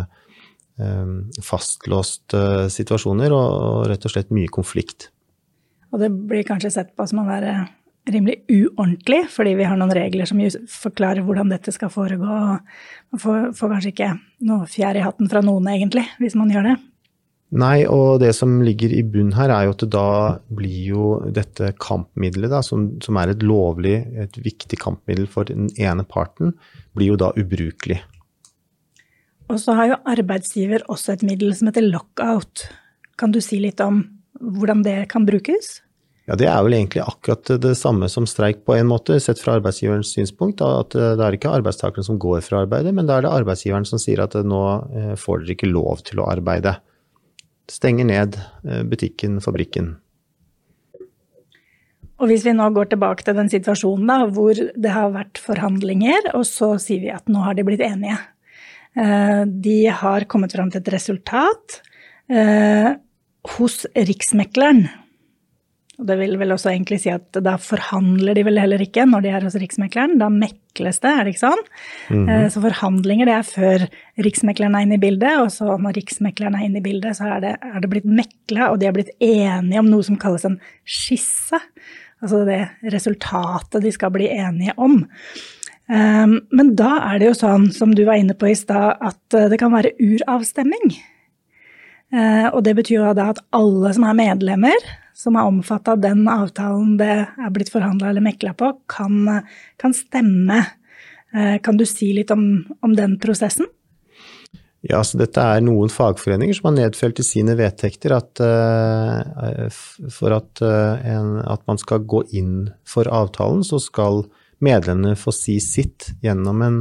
um, 0.79 1.17
fastlåste 1.43 2.71
situasjoner 2.73 3.35
og, 3.35 3.49
og, 3.57 3.81
rett 3.91 4.07
og 4.07 4.15
slett 4.15 4.31
mye 4.33 4.49
konflikt. 4.53 5.11
Og 5.93 6.01
det 6.01 6.09
blir 6.15 6.47
kanskje 6.49 6.71
sett 6.73 6.95
på 6.97 7.05
som 7.11 7.25
å 7.25 7.27
være 7.29 7.57
rimelig 8.11 8.41
uordentlig, 8.51 9.25
fordi 9.31 9.55
vi 9.59 9.67
har 9.69 9.79
noen 9.79 9.95
regler 9.95 10.27
som 10.27 10.41
forklarer 10.71 11.23
hvordan 11.27 11.53
dette 11.53 11.75
skal 11.75 11.93
foregå. 11.93 12.27
Man 12.27 13.21
får, 13.23 13.53
får 13.59 13.75
kanskje 13.77 13.93
ikke 13.93 14.15
noe 14.49 14.67
fjær 14.71 14.99
i 14.99 15.05
hatten 15.05 15.31
fra 15.31 15.43
noen, 15.45 15.69
egentlig, 15.71 16.05
hvis 16.23 16.37
man 16.39 16.51
gjør 16.53 16.73
det. 16.73 16.79
Nei, 17.53 17.83
og 17.85 18.23
det 18.23 18.31
som 18.33 18.63
ligger 18.65 18.95
i 18.97 19.03
bunn 19.05 19.35
her, 19.37 19.53
er 19.53 19.67
jo 19.69 19.75
at 19.75 19.85
da 19.93 20.07
blir 20.57 20.79
jo 20.89 21.09
dette 21.37 21.75
kampmiddelet, 21.85 22.49
da, 22.49 22.63
som, 22.65 22.89
som, 23.05 23.19
er 23.21 23.35
et 23.35 23.45
lovlig, 23.45 23.99
et 24.25 24.39
viktig 24.41 24.81
kampmiddel 24.81 25.29
for 25.29 25.51
den 25.51 25.69
ene 25.77 26.07
parten, 26.09 26.55
blir 26.97 27.13
jo 27.13 27.21
da 27.21 27.29
ubrukelig. 27.37 28.01
Og 29.53 29.61
så 29.61 29.77
har 29.77 29.91
jo 29.91 30.01
arbeidsgiver 30.09 30.87
også 30.89 31.13
et 31.13 31.27
middel 31.29 31.53
som 31.53 31.69
heter 31.69 31.85
lockout. 31.85 32.65
Kan 33.21 33.37
du 33.37 33.41
si 33.45 33.61
litt 33.61 33.85
om 33.85 34.01
hvordan 34.41 34.81
det 34.87 34.97
kan 35.13 35.29
brukes? 35.29 35.83
Ja, 36.31 36.37
Det 36.39 36.47
er 36.47 36.61
vel 36.63 36.77
egentlig 36.77 37.03
akkurat 37.03 37.51
det 37.65 37.73
samme 37.75 38.07
som 38.09 38.29
streik 38.31 38.61
på 38.67 38.77
en 38.77 38.87
måte, 38.87 39.17
sett 39.21 39.41
fra 39.43 39.57
arbeidsgiverens 39.59 40.13
synspunkt. 40.15 40.63
At 40.63 40.95
det 40.95 41.19
er 41.19 41.35
ikke 41.35 41.51
arbeidstakerne 41.51 42.07
som 42.07 42.21
går 42.23 42.45
fra 42.47 42.63
arbeidet, 42.63 42.95
men 42.95 43.09
da 43.09 43.17
er 43.19 43.27
det 43.27 43.33
arbeidsgiveren 43.35 43.89
som 43.89 43.99
sier 43.99 44.23
at 44.23 44.37
nå 44.39 44.63
eh, 44.95 45.13
får 45.19 45.43
dere 45.43 45.57
ikke 45.57 45.73
lov 45.73 46.05
til 46.07 46.23
å 46.23 46.29
arbeide. 46.31 46.79
stenger 47.71 48.05
ned 48.05 48.37
butikken, 48.91 49.41
fabrikken. 49.41 49.97
Og 52.21 52.29
hvis 52.31 52.45
vi 52.47 52.55
nå 52.55 52.69
går 52.71 52.93
tilbake 52.93 53.25
til 53.27 53.35
den 53.35 53.51
situasjonen 53.51 54.07
da, 54.07 54.19
hvor 54.31 54.55
det 54.55 54.91
har 54.95 55.11
vært 55.15 55.41
forhandlinger, 55.43 56.35
og 56.37 56.45
så 56.47 56.77
sier 56.79 57.01
vi 57.03 57.11
at 57.11 57.27
nå 57.27 57.43
har 57.43 57.59
de 57.59 57.65
blitt 57.67 57.83
enige. 57.83 58.19
De 59.49 59.79
har 59.89 60.29
kommet 60.31 60.53
fram 60.55 60.71
til 60.71 60.85
et 60.85 60.93
resultat 60.93 61.81
hos 63.57 63.79
Riksmekleren. 63.97 64.85
Og 66.03 66.09
det 66.09 66.17
vil 66.19 66.35
vel 66.41 66.51
også 66.51 66.73
egentlig 66.73 66.99
si 67.05 67.11
at 67.13 67.39
da 67.47 67.55
forhandler 67.63 68.35
de 68.35 68.43
vel 68.49 68.59
heller 68.59 68.83
ikke 68.83 69.05
når 69.07 69.23
de 69.23 69.31
er 69.31 69.47
hos 69.47 69.57
Riksmekleren. 69.63 70.17
Da 70.19 70.27
mekles 70.35 70.99
det, 71.05 71.13
er 71.13 71.23
det 71.23 71.35
ikke 71.37 71.45
sånn? 71.45 71.63
Mm 72.11 72.27
-hmm. 72.27 72.49
Så 72.51 72.63
forhandlinger 72.65 73.27
det 73.27 73.37
er 73.37 73.47
før 73.47 73.87
Riksmekleren 74.27 74.75
er 74.75 74.83
inne 74.83 74.99
i 74.99 75.05
bildet, 75.07 75.39
og 75.39 75.51
så 75.55 75.79
når 75.79 75.97
Riksmekleren 75.97 76.55
er 76.59 76.65
inne 76.67 76.79
i 76.79 76.87
bildet, 76.89 77.17
så 77.17 77.37
er 77.37 77.41
det, 77.41 77.57
er 77.63 77.81
det 77.81 77.91
blitt 77.91 78.05
mekla, 78.05 78.71
og 78.71 78.81
de 78.81 78.87
har 78.87 78.93
blitt 78.93 79.15
enige 79.21 79.79
om 79.79 79.91
noe 79.91 80.03
som 80.03 80.17
kalles 80.17 80.45
en 80.45 80.61
skisse. 80.85 81.61
Altså 82.23 82.45
det 82.45 82.69
resultatet 82.93 83.83
de 83.83 83.93
skal 83.93 84.11
bli 84.11 84.29
enige 84.29 84.73
om. 84.77 85.07
Ehm, 85.91 86.41
men 86.51 86.75
da 86.79 86.97
er 87.13 87.19
det 87.19 87.27
jo 87.31 87.35
sånn, 87.35 87.73
som 87.75 87.95
du 87.95 88.05
var 88.05 88.21
inne 88.21 88.35
på 88.35 88.51
i 88.51 88.55
stad, 88.59 88.99
at 89.01 89.35
eh, 89.35 89.49
det 89.49 89.59
kan 89.59 89.73
være 89.75 89.95
uravstemming. 89.99 90.95
Eh, 92.13 92.49
og 92.53 92.61
det 92.67 92.75
betyr 92.77 93.15
da 93.17 93.31
at 93.33 93.41
alle 93.57 93.93
som 93.97 94.05
er 94.05 94.17
medlemmer, 94.19 94.89
som 95.17 95.37
er 95.39 95.49
omfatta 95.49 95.95
av 95.95 96.03
den 96.03 96.27
avtalen 96.29 96.97
det 97.01 97.13
er 97.25 97.53
blitt 97.55 97.73
forhandla 97.73 98.11
eller 98.11 98.25
mekla 98.25 98.53
på, 98.59 98.69
kan, 98.91 99.45
kan, 99.81 99.95
stemme. 99.97 100.61
Eh, 101.33 101.57
kan 101.65 101.79
du 101.81 101.87
si 101.89 102.11
litt 102.13 102.33
om, 102.35 102.45
om 102.85 102.97
den 102.99 103.17
prosessen? 103.23 103.69
Ja, 104.83 104.99
så 105.07 105.17
dette 105.21 105.41
er 105.41 105.63
noen 105.63 105.93
fagforeninger 105.95 106.57
som 106.59 106.69
har 106.69 106.81
nedfelt 106.81 107.21
i 107.23 107.25
sine 107.25 107.55
vedtekter 107.55 108.17
at 108.17 108.41
uh, 108.43 109.69
for 110.11 110.35
at, 110.35 110.59
en, 110.59 111.37
at, 111.39 111.63
man 111.71 111.79
skal 111.79 112.03
gå 112.03 112.25
inn 112.35 112.57
for 112.83 113.07
avtalen, 113.07 113.63
så 113.63 113.79
skal 113.79 114.25
medlemmene 114.59 115.15
få 115.15 115.31
si 115.37 115.61
sitt 115.63 116.11
gjennom 116.27 116.67
en 116.67 116.81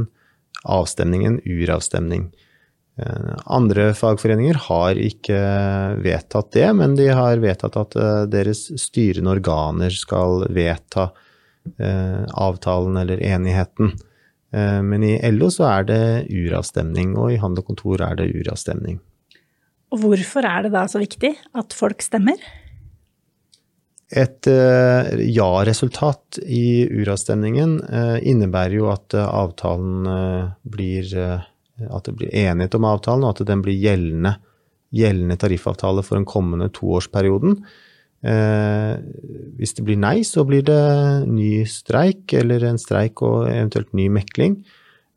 avstemning, 0.66 1.22
en 1.28 1.38
uravstemning. 1.46 2.32
Eh, 3.02 3.34
andre 3.46 3.90
fagforeninger 3.96 4.58
har 4.68 4.98
ikke 5.00 5.40
vedtatt 6.02 6.52
det, 6.54 6.68
men 6.78 6.96
de 6.98 7.08
har 7.10 7.42
vedtatt 7.42 7.78
at 7.80 7.98
eh, 7.98 8.22
deres 8.30 8.66
styrende 8.80 9.34
organer 9.36 9.94
skal 9.94 10.46
vedta 10.52 11.10
eh, 11.78 12.22
avtalen 12.32 12.98
eller 13.02 13.22
enigheten. 13.22 13.94
Men 14.52 15.00
i 15.00 15.14
LO 15.32 15.46
så 15.48 15.64
er 15.64 15.84
det 15.88 16.00
uravstemning, 16.28 17.14
og 17.16 17.30
i 17.32 17.38
Handel 17.40 17.62
og 17.62 17.70
Kontor 17.70 18.02
er 18.04 18.18
det 18.18 18.26
uravstemning. 18.36 18.98
Og 19.88 20.02
hvorfor 20.02 20.44
er 20.44 20.66
det 20.66 20.74
da 20.74 20.82
så 20.92 21.00
viktig 21.00 21.30
at 21.56 21.72
folk 21.72 22.04
stemmer? 22.04 22.36
Et 24.12 24.50
ja-resultat 25.24 26.42
i 26.44 26.84
uravstemningen 26.84 27.78
innebærer 28.28 28.76
jo 28.76 28.90
at 28.92 29.16
avtalen 29.22 30.04
blir 30.68 31.16
at 31.90 32.08
det 32.08 32.16
blir 32.18 32.34
enighet 32.44 32.76
om 32.78 32.88
avtalen, 32.88 33.24
og 33.26 33.34
at 33.34 33.46
den 33.48 33.62
blir 33.64 33.78
gjeldende, 33.78 34.36
gjeldende 34.92 35.38
tariffavtale 35.40 36.04
for 36.06 36.18
den 36.18 36.28
kommende 36.28 36.68
toårsperioden. 36.74 37.56
Eh, 38.22 38.92
hvis 39.58 39.74
det 39.78 39.86
blir 39.86 39.98
nei, 39.98 40.20
så 40.26 40.44
blir 40.46 40.62
det 40.66 40.82
ny 41.30 41.64
streik, 41.66 42.30
eller 42.38 42.68
en 42.68 42.78
streik 42.80 43.24
og 43.26 43.48
eventuelt 43.50 43.90
ny 43.98 44.06
mekling. 44.12 44.60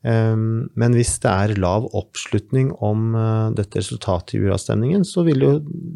Eh, 0.06 0.36
men 0.38 0.98
hvis 0.98 1.16
det 1.26 1.32
er 1.32 1.56
lav 1.62 1.90
oppslutning 1.98 2.74
om 2.86 3.14
eh, 3.14 3.54
dette 3.60 3.82
resultatet 3.82 4.38
i 4.38 4.44
uravstemningen, 4.46 5.06
så 5.06 5.26
vil 5.28 5.46
jo 5.46 5.54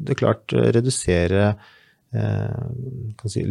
det 0.09 0.19
klart 0.21 0.53
redusere 0.53 1.51
eh, 1.53 1.75
si, 3.29 3.43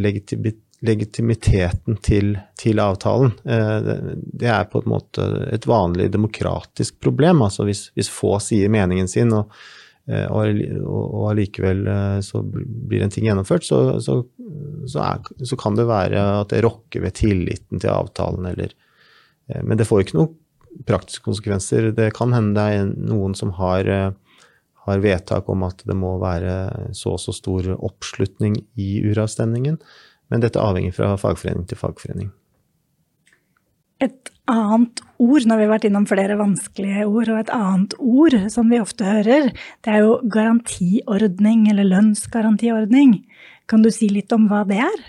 legitimiteten 0.81 1.99
til, 2.03 2.37
til 2.59 2.81
avtalen. 2.83 3.33
Eh, 3.45 3.91
det 4.39 4.51
er 4.51 4.69
på 4.71 4.83
en 4.83 4.93
måte 4.95 5.27
et 5.53 5.67
vanlig 5.67 6.11
demokratisk 6.15 7.01
problem. 7.03 7.43
altså 7.43 7.67
Hvis, 7.67 7.89
hvis 7.99 8.11
få 8.13 8.37
sier 8.43 8.71
meningen 8.71 9.11
sin, 9.11 9.33
og, 9.35 9.51
eh, 10.07 10.27
og, 10.31 11.31
allikevel 11.33 11.87
eh, 11.91 12.19
så 12.25 12.43
blir 12.45 13.03
en 13.03 13.15
ting 13.15 13.27
gjennomført, 13.27 13.67
så, 13.67 13.99
så, 14.05 14.21
så, 14.87 14.99
er, 15.03 15.33
så, 15.43 15.59
kan 15.59 15.79
det 15.79 15.89
være 15.91 16.23
at 16.45 16.55
det 16.55 16.63
rokker 16.67 17.03
ved 17.07 17.19
tilliten 17.19 17.83
til 17.83 17.95
avtalen, 17.95 18.47
eller 18.53 18.77
Men 19.65 19.79
det 19.81 19.87
får 19.89 20.03
ikke 20.03 20.19
noen 20.19 20.35
praktiske 20.85 21.25
konsekvenser. 21.25 21.87
Det 21.97 22.11
kan 22.13 22.35
hende 22.37 22.53
det 22.53 22.65
er 22.77 22.91
noen 22.93 23.33
som 23.35 23.55
har, 23.57 23.89
har 24.91 25.05
vedtak 25.05 25.49
om 25.53 25.65
at 25.67 25.83
det 25.87 25.97
må 25.97 26.17
være 26.23 26.93
så 26.97 27.15
og 27.17 27.23
så 27.23 27.35
stor 27.37 27.71
oppslutning 27.77 28.57
i 28.81 28.91
uravstemningen. 29.09 29.79
Men 30.29 30.45
dette 30.45 30.61
avhenger 30.61 30.95
fra 30.97 31.15
fagforening 31.21 31.69
til 31.69 31.81
fagforening. 31.81 32.33
Et 34.05 34.31
annet 34.49 35.03
ord, 35.19 35.45
når 35.45 35.59
vi 35.59 35.67
har 35.67 35.73
vært 35.73 35.87
innom 35.89 36.07
flere 36.09 36.39
vanskelige 36.39 37.07
ord, 37.09 37.33
og 37.33 37.41
et 37.41 37.53
annet 37.55 37.97
ord 37.99 38.37
som 38.53 38.71
vi 38.71 38.81
ofte 38.81 39.07
hører, 39.09 39.51
det 39.85 39.95
er 39.95 40.05
jo 40.05 40.19
garantiordning 40.31 41.67
eller 41.73 41.89
lønnsgarantiordning. 41.89 43.19
Kan 43.69 43.85
du 43.85 43.91
si 43.93 44.09
litt 44.13 44.33
om 44.33 44.47
hva 44.51 44.63
det 44.69 44.81
er? 44.85 45.01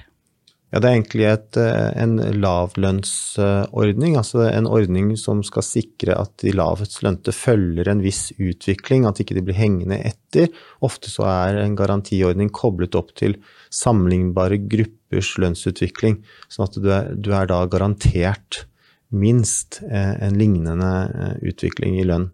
Ja, 0.70 0.78
det 0.78 0.86
er 0.86 0.96
egentlig 1.00 1.26
et, 1.26 1.58
eh, 1.58 1.88
en 1.98 2.20
lavlønnsordning. 2.44 4.14
Altså 4.20 4.44
en 4.52 4.68
ordning 4.70 5.16
som 5.18 5.42
skal 5.46 5.66
sikre 5.66 6.14
at 6.14 6.36
de 6.44 6.54
lavest 6.54 7.00
lønte 7.02 7.34
følger 7.34 7.90
en 7.90 8.04
viss 8.06 8.30
utvikling, 8.38 9.08
at 9.10 9.18
ikke 9.24 9.40
de 9.40 9.46
blir 9.48 9.58
hengende 9.58 9.98
etter. 9.98 10.52
Ofte 10.86 11.10
så 11.10 11.26
er 11.26 11.58
en 11.64 11.78
garantiordning 11.80 12.52
koblet 12.54 12.94
opp 13.00 13.16
til 13.18 13.40
sammenlignbare 13.74 14.62
gruppers 14.70 15.34
lønnsutvikling, 15.42 16.20
sånn 16.54 16.68
at 16.68 16.78
du 16.78 16.90
er, 16.94 17.16
du 17.18 17.34
er 17.34 17.50
da 17.50 17.64
garantert 17.66 18.68
minst 19.10 19.82
eh, 19.90 20.22
en 20.22 20.38
lignende 20.38 20.92
eh, 21.10 21.36
utvikling 21.50 21.98
i 21.98 22.06
lønn. 22.06 22.30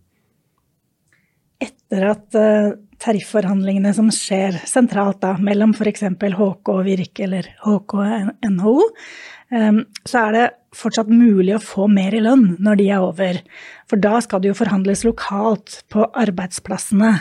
Etter 1.63 2.09
at 2.11 2.35
tarifforhandlingene 3.03 3.91
som 3.95 4.11
skjer 4.13 4.59
sentralt 4.67 5.21
da, 5.23 5.35
mellom 5.41 5.73
f.eks. 5.75 6.05
HK 6.19 6.71
og 6.73 6.83
Virke 6.87 7.25
eller 7.27 7.49
HK 7.63 7.97
og 7.99 8.29
NHO, 8.45 8.75
ehm, 9.55 9.81
så 10.07 10.27
er 10.27 10.37
det 10.37 10.45
fortsatt 10.75 11.11
mulig 11.11 11.55
å 11.55 11.63
få 11.63 11.87
mer 11.91 12.15
i 12.15 12.23
lønn 12.23 12.55
når 12.63 12.79
de 12.79 12.87
er 12.91 13.03
over. 13.03 13.41
For 13.89 14.01
da 14.01 14.19
skal 14.23 14.43
det 14.43 14.51
jo 14.51 14.59
forhandles 14.59 15.05
lokalt 15.07 15.81
på 15.93 16.07
arbeidsplassene. 16.25 17.13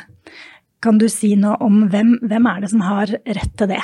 Kan 0.84 0.98
du 1.00 1.06
si 1.08 1.34
noe 1.40 1.56
om 1.64 1.86
hvem, 1.92 2.16
hvem 2.24 2.48
er 2.50 2.64
det 2.64 2.72
som 2.74 2.82
har 2.84 3.12
rett 3.12 3.54
til 3.58 3.70
det? 3.72 3.82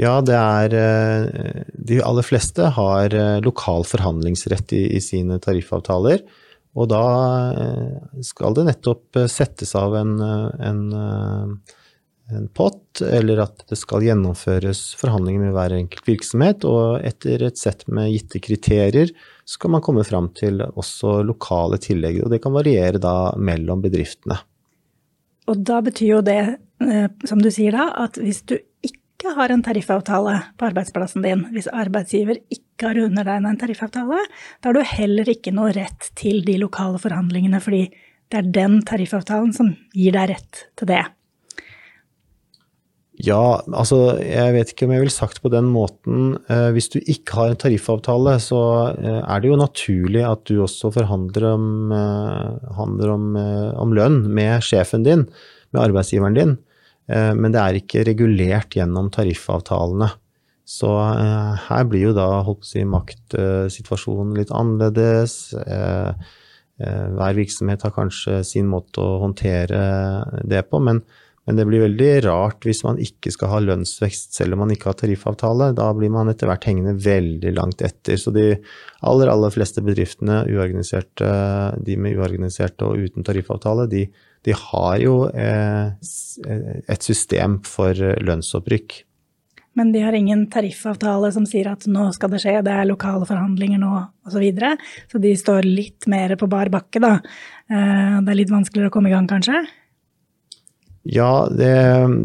Ja, 0.00 0.18
det 0.26 0.34
er 0.34 0.74
eh, 0.74 1.60
De 1.86 2.00
aller 2.02 2.26
fleste 2.26 2.72
har 2.76 3.14
eh, 3.14 3.42
lokal 3.44 3.86
forhandlingsrett 3.86 4.74
i, 4.74 4.88
i 4.98 5.02
sine 5.02 5.38
tariffavtaler. 5.42 6.24
Og 6.74 6.90
da 6.90 7.04
eh, 7.54 8.20
skal 8.26 8.56
det 8.56 8.66
nettopp 8.68 9.18
eh, 9.20 9.30
settes 9.30 9.74
av 9.78 9.94
en, 9.96 10.14
eh, 10.18 10.64
en, 10.68 10.80
en, 12.34 12.48
pott, 12.56 13.02
eller 13.04 13.44
at 13.44 13.62
det 13.70 13.78
skal 13.78 14.02
gjennomføres 14.06 14.82
forhandlinger 14.98 15.46
med 15.46 15.54
hver 15.54 15.76
enkelt 15.76 16.10
virksomhet, 16.10 16.66
og 16.66 17.04
etter 17.06 17.46
et 17.46 17.60
sett 17.60 17.86
med 17.86 18.10
gitte 18.10 18.42
kriterier 18.42 19.14
kan 19.60 19.74
man 19.74 19.84
komme 19.84 20.02
fram 20.08 20.30
til 20.34 20.62
også 20.64 21.20
lokale 21.28 21.78
tillegg, 21.82 22.22
og 22.24 22.32
det 22.32 22.40
kan 22.42 22.54
variere 22.56 22.98
da 23.02 23.34
mellom 23.38 23.84
bedriftene. 23.84 24.40
Og 25.52 25.60
da 25.68 25.82
betyr 25.84 26.08
jo 26.08 26.20
det, 26.24 26.42
som 27.28 27.42
du 27.44 27.50
sier 27.52 27.76
da, 27.76 27.90
at 28.06 28.16
hvis 28.16 28.40
du 28.48 28.56
ikke 28.56 29.03
har 29.32 29.52
en 29.52 29.62
tariffavtale 29.64 30.36
på 30.58 30.68
arbeidsplassen 30.68 31.24
din, 31.24 31.46
hvis 31.54 31.70
arbeidsgiver 31.72 32.40
ikke 32.52 32.90
har 32.90 33.00
undertegna 33.06 33.52
en 33.52 33.60
tariffavtale, 33.60 34.20
da 34.60 34.70
har 34.70 34.76
du 34.76 34.94
heller 34.94 35.30
ikke 35.30 35.54
noe 35.54 35.72
rett 35.76 36.10
til 36.18 36.42
de 36.46 36.58
lokale 36.60 37.00
forhandlingene, 37.02 37.60
fordi 37.62 37.86
det 38.32 38.40
er 38.40 38.54
den 38.54 38.80
tariffavtalen 38.86 39.52
som 39.56 39.74
gir 39.94 40.16
deg 40.16 40.32
rett 40.34 40.64
til 40.78 40.90
det. 40.90 41.04
Ja, 43.22 43.60
altså 43.70 44.16
jeg 44.18 44.54
vet 44.56 44.72
ikke 44.72 44.88
om 44.88 44.94
jeg 44.96 45.04
ville 45.04 45.14
sagt 45.14 45.38
på 45.44 45.50
den 45.52 45.68
måten. 45.70 46.34
Eh, 46.50 46.72
hvis 46.74 46.90
du 46.90 46.98
ikke 46.98 47.36
har 47.38 47.52
en 47.52 47.60
tariffavtale, 47.62 48.34
så 48.42 48.60
eh, 48.90 49.20
er 49.22 49.42
det 49.42 49.52
jo 49.52 49.58
naturlig 49.60 50.24
at 50.26 50.42
du 50.50 50.56
også 50.64 50.90
forhandler 50.96 51.46
om, 51.52 51.94
eh, 51.94 52.80
om, 52.82 53.36
om 53.38 53.94
lønn 53.94 54.24
med 54.34 54.66
sjefen 54.66 55.06
din, 55.06 55.28
med 55.70 55.84
arbeidsgiveren 55.84 56.38
din. 56.40 56.56
Eh, 57.10 57.32
men 57.36 57.54
det 57.54 57.60
er 57.60 57.80
ikke 57.80 58.04
regulert 58.08 58.76
gjennom 58.76 59.10
tariffavtalene. 59.14 60.10
Så 60.64 60.88
eh, 60.96 61.66
her 61.66 61.84
blir 61.90 62.08
jo 62.08 62.14
da 62.16 62.28
holdt 62.46 62.64
si, 62.68 62.84
maktsituasjonen 62.88 64.32
litt 64.38 64.52
annerledes. 64.54 65.36
Eh, 65.60 66.32
hver 66.74 67.36
virksomhet 67.36 67.84
har 67.86 67.92
kanskje 67.94 68.40
sin 68.42 68.66
måte 68.66 68.98
å 68.98 69.20
håndtere 69.22 69.82
det 70.42 70.64
på, 70.66 70.80
men, 70.82 71.04
Men 71.44 71.58
det 71.58 71.66
blir 71.68 71.82
veldig 71.84 72.10
rart 72.24 72.64
hvis 72.64 72.80
man 72.86 72.98
ikke 73.02 73.32
skal 73.34 73.50
ha 73.52 73.60
lønnsvekst 73.60 74.36
selv 74.38 74.56
om 74.56 74.62
man 74.64 74.72
ikke 74.72 74.88
har 74.90 74.98
tariffavtale. 75.00 75.72
Da 75.76 75.90
blir 75.96 76.12
man 76.12 76.30
etter 76.32 76.48
hvert 76.48 76.64
hengende 76.68 76.96
veldig 77.04 77.52
langt 77.58 77.84
etter. 77.84 78.16
Så 78.20 78.32
de 78.32 78.46
aller, 79.04 79.32
aller 79.32 79.52
fleste 79.52 79.84
bedriftene, 79.84 80.42
de 80.48 81.98
med 82.00 82.16
uorganiserte 82.16 82.88
og 82.88 83.02
uten 83.04 83.26
tariffavtale, 83.26 83.88
de, 83.92 84.06
de 84.48 84.56
har 84.56 84.96
jo 85.04 85.18
eh, 85.28 85.92
et 86.88 87.10
system 87.12 87.60
for 87.68 87.92
lønnsopprykk. 88.24 89.02
Men 89.74 89.90
de 89.92 90.04
har 90.06 90.14
ingen 90.14 90.46
tariffavtale 90.50 91.32
som 91.34 91.46
sier 91.50 91.66
at 91.72 91.84
nå 91.90 92.06
skal 92.14 92.30
det 92.30 92.40
skje, 92.44 92.60
det 92.64 92.72
er 92.72 92.86
lokale 92.86 93.26
forhandlinger 93.26 93.80
nå 93.82 93.92
osv. 93.98 94.36
Så, 94.36 94.40
videre. 94.40 94.74
så 95.10 95.20
de 95.20 95.34
står 95.36 95.66
litt 95.66 96.06
mer 96.10 96.36
på 96.40 96.48
bar 96.50 96.70
bakke, 96.72 97.02
da. 97.02 97.16
Eh, 97.68 98.20
det 98.22 98.30
er 98.30 98.38
litt 98.38 98.54
vanskeligere 98.54 98.92
å 98.92 98.94
komme 98.94 99.10
i 99.10 99.16
gang, 99.16 99.28
kanskje? 99.28 99.64
Ja, 101.04 101.46
det, 101.52 101.68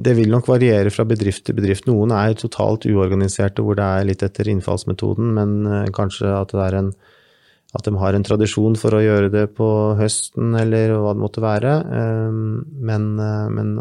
det, 0.05 0.13
vil 0.15 0.31
nok 0.31 0.47
variere 0.47 0.91
fra 0.93 1.03
bedrift 1.07 1.43
til 1.47 1.57
bedrift. 1.57 1.87
Noen 1.89 2.13
er 2.15 2.35
totalt 2.39 2.87
uorganiserte 2.87 3.63
hvor 3.65 3.75
det 3.75 3.83
er 3.83 4.05
litt 4.07 4.23
etter 4.23 4.47
innfallsmetoden, 4.47 5.33
men 5.35 5.55
eh, 5.67 5.89
kanskje 5.95 6.31
at, 6.31 6.53
en, 6.55 6.93
at, 7.75 7.83
de 7.83 7.93
har 7.99 8.15
en 8.15 8.23
tradisjon 8.23 8.79
for 8.79 8.95
å 8.95 9.03
gjøre 9.03 9.33
det 9.33 9.49
på 9.57 9.67
høsten 9.99 10.55
eller 10.61 10.95
hva 10.95 11.11
det 11.11 11.23
måtte 11.25 11.43
være. 11.43 11.75
Eh, 11.99 12.39
men, 12.87 13.09
eh, 13.19 13.51
men 13.51 13.75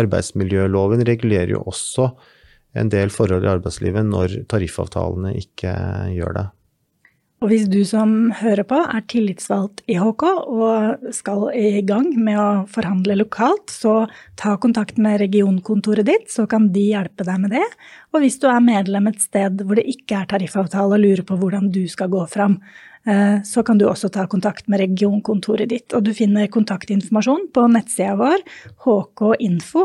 arbeidsmiljøloven 0.00 1.04
regulerer 1.04 1.52
jo 1.52 1.66
også 1.68 2.08
en 2.80 2.88
del 2.88 3.12
forhold 3.12 3.44
i 3.44 3.52
arbeidslivet 3.52 4.08
når 4.08 4.40
tariffavtalene 4.48 5.36
ikke 5.44 5.76
gjør 6.16 6.40
det. 6.40 6.48
Og 7.42 7.48
hvis 7.50 7.64
du 7.66 7.80
som 7.82 8.30
hører 8.38 8.62
på 8.70 8.76
er 8.78 9.02
tillitsvalgt 9.10 9.80
i 9.90 9.96
HK 9.98 10.22
og 10.30 11.08
skal 11.14 11.48
i 11.58 11.82
gang 11.82 12.12
med 12.14 12.38
å 12.38 12.66
forhandle 12.70 13.16
lokalt, 13.18 13.66
så 13.74 14.06
ta 14.38 14.54
kontakt 14.62 14.94
med 15.02 15.18
regionkontoret 15.24 16.06
ditt, 16.06 16.30
så 16.30 16.46
kan 16.46 16.70
de 16.74 16.84
hjelpe 16.92 17.26
deg 17.26 17.40
med 17.42 17.50
det. 17.56 17.64
Og 18.14 18.22
hvis 18.22 18.38
du 18.38 18.46
er 18.46 18.62
medlem 18.62 19.10
et 19.10 19.18
sted 19.24 19.58
hvor 19.66 19.74
det 19.80 19.90
ikke 19.90 20.20
er 20.20 20.30
tariffavtale 20.30 20.94
og 20.94 21.02
lurer 21.02 21.24
på 21.26 21.34
hvordan 21.40 21.66
du 21.74 21.82
skal 21.90 22.12
gå 22.14 22.22
fram, 22.30 22.60
eh, 23.10 23.42
så 23.42 23.66
kan 23.66 23.78
du 23.80 23.88
også 23.90 24.12
ta 24.14 24.28
kontakt 24.30 24.70
med 24.70 24.78
regionkontoret 24.84 25.66
ditt. 25.74 25.90
Og 25.98 26.06
du 26.06 26.14
finner 26.14 26.46
kontaktinformasjon 26.46 27.50
på 27.50 27.66
nettsida 27.74 28.14
vår 28.22 28.38
hkinfo.no. 28.86 29.82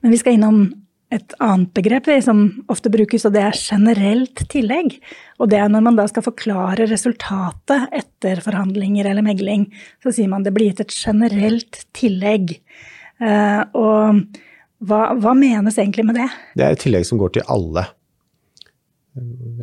Men 0.00 0.14
vi 0.14 0.18
skal 0.22 0.38
innom 0.38 0.79
et 1.10 1.34
annet 1.42 1.72
begrep 1.74 2.06
som 2.22 2.42
ofte 2.70 2.90
brukes, 2.92 3.24
og 3.26 3.34
det 3.34 3.42
er 3.42 3.58
generelt 3.58 4.44
tillegg. 4.52 4.96
Og 5.42 5.50
det 5.50 5.58
er 5.58 5.70
når 5.72 5.82
man 5.88 5.98
da 5.98 6.06
skal 6.10 6.24
forklare 6.24 6.86
resultatet 6.90 7.90
etter 7.96 8.42
forhandlinger 8.44 9.08
eller 9.10 9.26
megling, 9.26 9.66
så 10.04 10.14
sier 10.14 10.30
man 10.30 10.46
det 10.46 10.54
blir 10.54 10.70
gitt 10.70 10.84
et 10.86 10.94
generelt 10.94 11.82
tillegg. 11.96 12.54
Eh, 13.20 13.62
og 13.74 14.22
hva, 14.86 15.00
hva 15.18 15.34
menes 15.36 15.80
egentlig 15.80 16.06
med 16.08 16.20
det? 16.20 16.28
Det 16.56 16.66
er 16.66 16.76
et 16.76 16.84
tillegg 16.86 17.08
som 17.08 17.20
går 17.20 17.34
til 17.36 17.48
alle, 17.52 17.88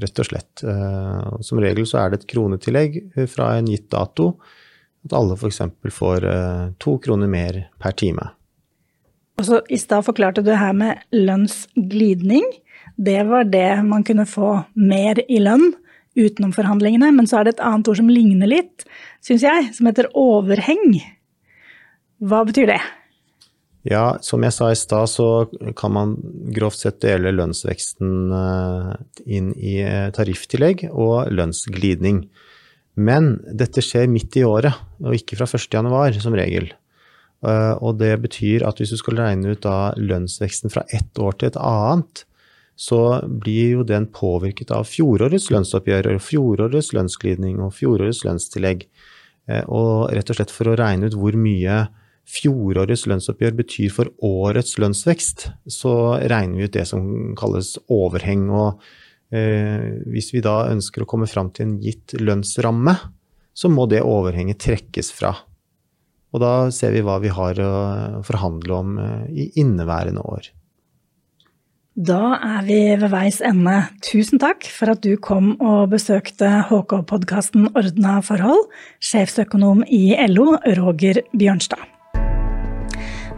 rett 0.04 0.22
og 0.22 0.28
slett. 0.28 0.64
Eh, 0.68 1.36
som 1.48 1.64
regel 1.64 1.88
så 1.90 2.04
er 2.04 2.12
det 2.12 2.22
et 2.22 2.32
kronetillegg 2.36 3.00
fra 3.32 3.54
en 3.58 3.72
gitt 3.72 3.88
dato. 3.94 4.34
At 5.08 5.16
alle 5.16 5.38
f.eks. 5.40 5.64
får 5.96 6.28
eh, 6.28 6.66
to 6.84 6.98
kroner 7.04 7.32
mer 7.32 7.64
per 7.80 7.96
time. 7.96 8.34
Og 9.38 9.46
så 9.46 9.60
I 9.70 9.78
stad 9.78 10.06
forklarte 10.08 10.42
du 10.46 10.54
her 10.58 10.74
med 10.74 11.04
lønnsglidning. 11.14 12.46
Det 12.98 13.20
var 13.30 13.46
det 13.46 13.84
man 13.86 14.06
kunne 14.06 14.26
få 14.26 14.64
mer 14.74 15.22
i 15.30 15.38
lønn 15.44 15.76
utenom 16.18 16.54
forhandlingene. 16.56 17.12
Men 17.14 17.30
så 17.30 17.40
er 17.40 17.48
det 17.48 17.58
et 17.58 17.66
annet 17.68 17.90
ord 17.92 18.00
som 18.00 18.10
ligner 18.10 18.50
litt, 18.50 18.88
syns 19.26 19.46
jeg, 19.46 19.68
som 19.78 19.90
heter 19.90 20.10
overheng. 20.18 20.98
Hva 22.18 22.42
betyr 22.50 22.72
det? 22.72 22.80
Ja, 23.88 24.18
som 24.26 24.42
jeg 24.44 24.56
sa 24.56 24.72
i 24.74 24.80
stad, 24.80 25.08
så 25.08 25.48
kan 25.78 25.94
man 25.96 26.18
grovt 26.56 26.82
sett 26.82 26.98
dele 27.06 27.32
lønnsveksten 27.32 28.34
eh, 28.36 28.90
inn 29.38 29.54
i 29.56 29.78
tariftillegg 30.18 30.90
og 30.90 31.30
lønnsglidning. 31.32 32.26
Men 32.98 33.36
dette 33.54 33.86
skjer 33.86 34.10
midt 34.12 34.36
i 34.42 34.44
året, 34.44 34.74
og 35.06 35.16
ikke 35.16 35.38
fra 35.38 35.48
1.1 35.48 36.20
som 36.26 36.36
regel. 36.36 36.74
Eh, 37.46 37.76
og 37.84 38.00
det 38.02 38.16
betyr 38.24 38.66
at 38.66 38.80
hvis 38.82 38.96
du 38.96 39.00
skal 39.02 39.20
regne 39.22 39.54
ut 39.54 39.68
lønnsveksten 40.02 40.74
fra 40.74 40.86
ett 40.94 41.20
år 41.22 41.38
til 41.38 41.52
et 41.52 41.62
annet, 41.62 42.24
så 42.78 43.22
blir 43.26 43.80
jo 43.80 43.86
den 43.90 44.06
påvirket 44.14 44.70
av 44.74 44.86
fjorårets 44.86 45.50
lønnsoppgjør 45.50 46.12
fjorårets 46.22 46.92
lønnsglidning 46.94 47.58
og 47.66 47.74
fjorårets 47.74 48.22
lønnstillegg. 48.26 48.86
Eh, 49.50 49.64
og 49.66 50.14
rett 50.14 50.30
og 50.30 50.38
slett 50.38 50.54
for 50.54 50.70
å 50.70 50.78
regne 50.78 51.10
ut 51.10 51.18
hvor 51.18 51.38
mye 51.40 51.88
fjorårets 52.28 53.06
lønnsoppgjør 53.08 53.58
betyr 53.62 53.92
for 53.94 54.12
årets 54.26 54.76
lønnsvekst, 54.82 55.48
så 55.72 55.94
regner 56.28 56.60
vi 56.60 56.68
ut 56.68 56.76
det 56.76 56.86
som 56.90 57.06
kalles 57.40 57.78
overheng. 57.94 58.50
Og 58.52 58.82
eh, 59.32 60.04
hvis 60.12 60.34
vi 60.36 60.44
da 60.46 60.66
ønsker 60.74 61.06
å 61.06 61.10
komme 61.10 61.30
fram 61.30 61.54
til 61.56 61.70
en 61.70 61.78
gitt 61.82 62.18
lønnsramme, 62.20 62.98
så 63.58 63.72
må 63.74 63.88
det 63.90 64.06
overhenget 64.06 64.62
trekkes 64.68 65.14
fra. 65.18 65.34
Og 66.36 66.44
da 66.44 66.54
ser 66.76 66.94
vi 66.96 67.04
hva 67.06 67.18
vi 67.24 67.32
har 67.32 67.60
å 67.64 67.74
forhandle 68.28 68.78
om 68.78 68.96
eh, 69.02 69.28
i 69.32 69.50
inneværende 69.64 70.24
år. 70.28 70.52
Da 71.98 72.38
er 72.46 72.66
vi 72.68 72.78
ved 72.94 73.10
veis 73.10 73.40
ende. 73.42 73.88
Tusen 74.06 74.38
takk 74.38 74.68
for 74.70 74.94
at 74.94 75.02
du 75.02 75.16
kom 75.18 75.56
og 75.58 75.90
besøkte 75.96 76.60
HK-podkasten 76.70 77.72
Ordna 77.72 78.20
forhold, 78.22 78.68
sjefsøkonom 79.02 79.82
i 79.90 80.12
LO, 80.30 80.60
Roger 80.78 81.24
Bjørnstad. 81.34 81.82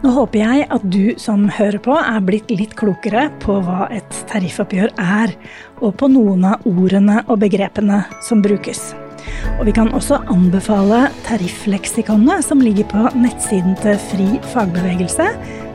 Nå 0.00 0.12
håper 0.16 0.40
jeg 0.40 0.68
at 0.76 0.84
du 0.92 1.16
som 1.20 1.48
hører 1.56 1.80
på, 1.84 1.96
er 1.96 2.22
blitt 2.24 2.52
litt 2.52 2.76
klokere 2.76 3.26
på 3.40 3.58
hva 3.64 3.88
et 3.92 4.22
tariffoppgjør 4.28 4.92
er, 5.00 5.34
og 5.80 5.96
på 6.00 6.08
noen 6.12 6.46
av 6.52 6.68
ordene 6.68 7.22
og 7.28 7.40
begrepene 7.40 8.02
som 8.24 8.44
brukes. 8.44 8.90
Og 9.58 9.66
vi 9.68 9.74
kan 9.76 9.90
også 9.96 10.20
anbefale 10.32 11.06
tariffleksikonet 11.26 12.44
som 12.46 12.62
ligger 12.64 12.88
på 12.90 13.06
nettsiden 13.18 13.76
til 13.82 13.98
Fri 14.10 14.28
fagbevegelse, 14.52 15.26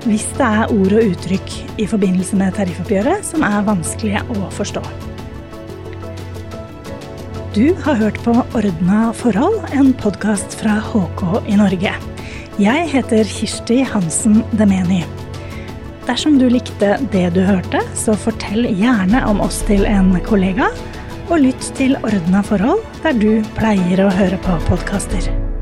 hvis 0.06 0.26
det 0.38 0.46
er 0.46 0.72
ord 0.74 0.94
og 0.94 1.12
uttrykk 1.12 1.58
i 1.82 1.90
forbindelse 1.90 2.38
med 2.40 2.56
tariffoppgjøret 2.58 3.26
som 3.26 3.46
er 3.46 3.66
vanskelige 3.66 4.24
å 4.36 4.50
forstå. 4.54 4.84
Du 7.56 7.72
har 7.86 7.96
hørt 7.96 8.18
på 8.26 8.34
Ordna 8.58 9.14
forhold, 9.16 9.62
en 9.72 9.94
podkast 9.96 10.58
fra 10.60 10.76
HK 10.84 11.22
i 11.48 11.56
Norge. 11.56 11.94
Jeg 12.60 12.90
heter 12.92 13.28
Kirsti 13.28 13.78
Hansen 13.88 14.42
Demeni. 14.60 15.06
Dersom 16.06 16.36
du 16.38 16.46
likte 16.52 16.98
det 17.14 17.30
du 17.34 17.40
hørte, 17.48 17.80
så 17.98 18.14
fortell 18.20 18.68
gjerne 18.68 19.24
om 19.26 19.40
oss 19.42 19.62
til 19.66 19.88
en 19.90 20.12
kollega 20.28 20.68
og 21.30 21.42
lytt 21.42 21.72
til 21.78 21.98
Ordna 22.04 22.44
forhold 22.46 22.84
der 23.06 23.18
du 23.18 23.32
pleier 23.58 24.06
å 24.06 24.14
høre 24.14 24.40
på 24.46 24.62
podkaster. 24.70 25.55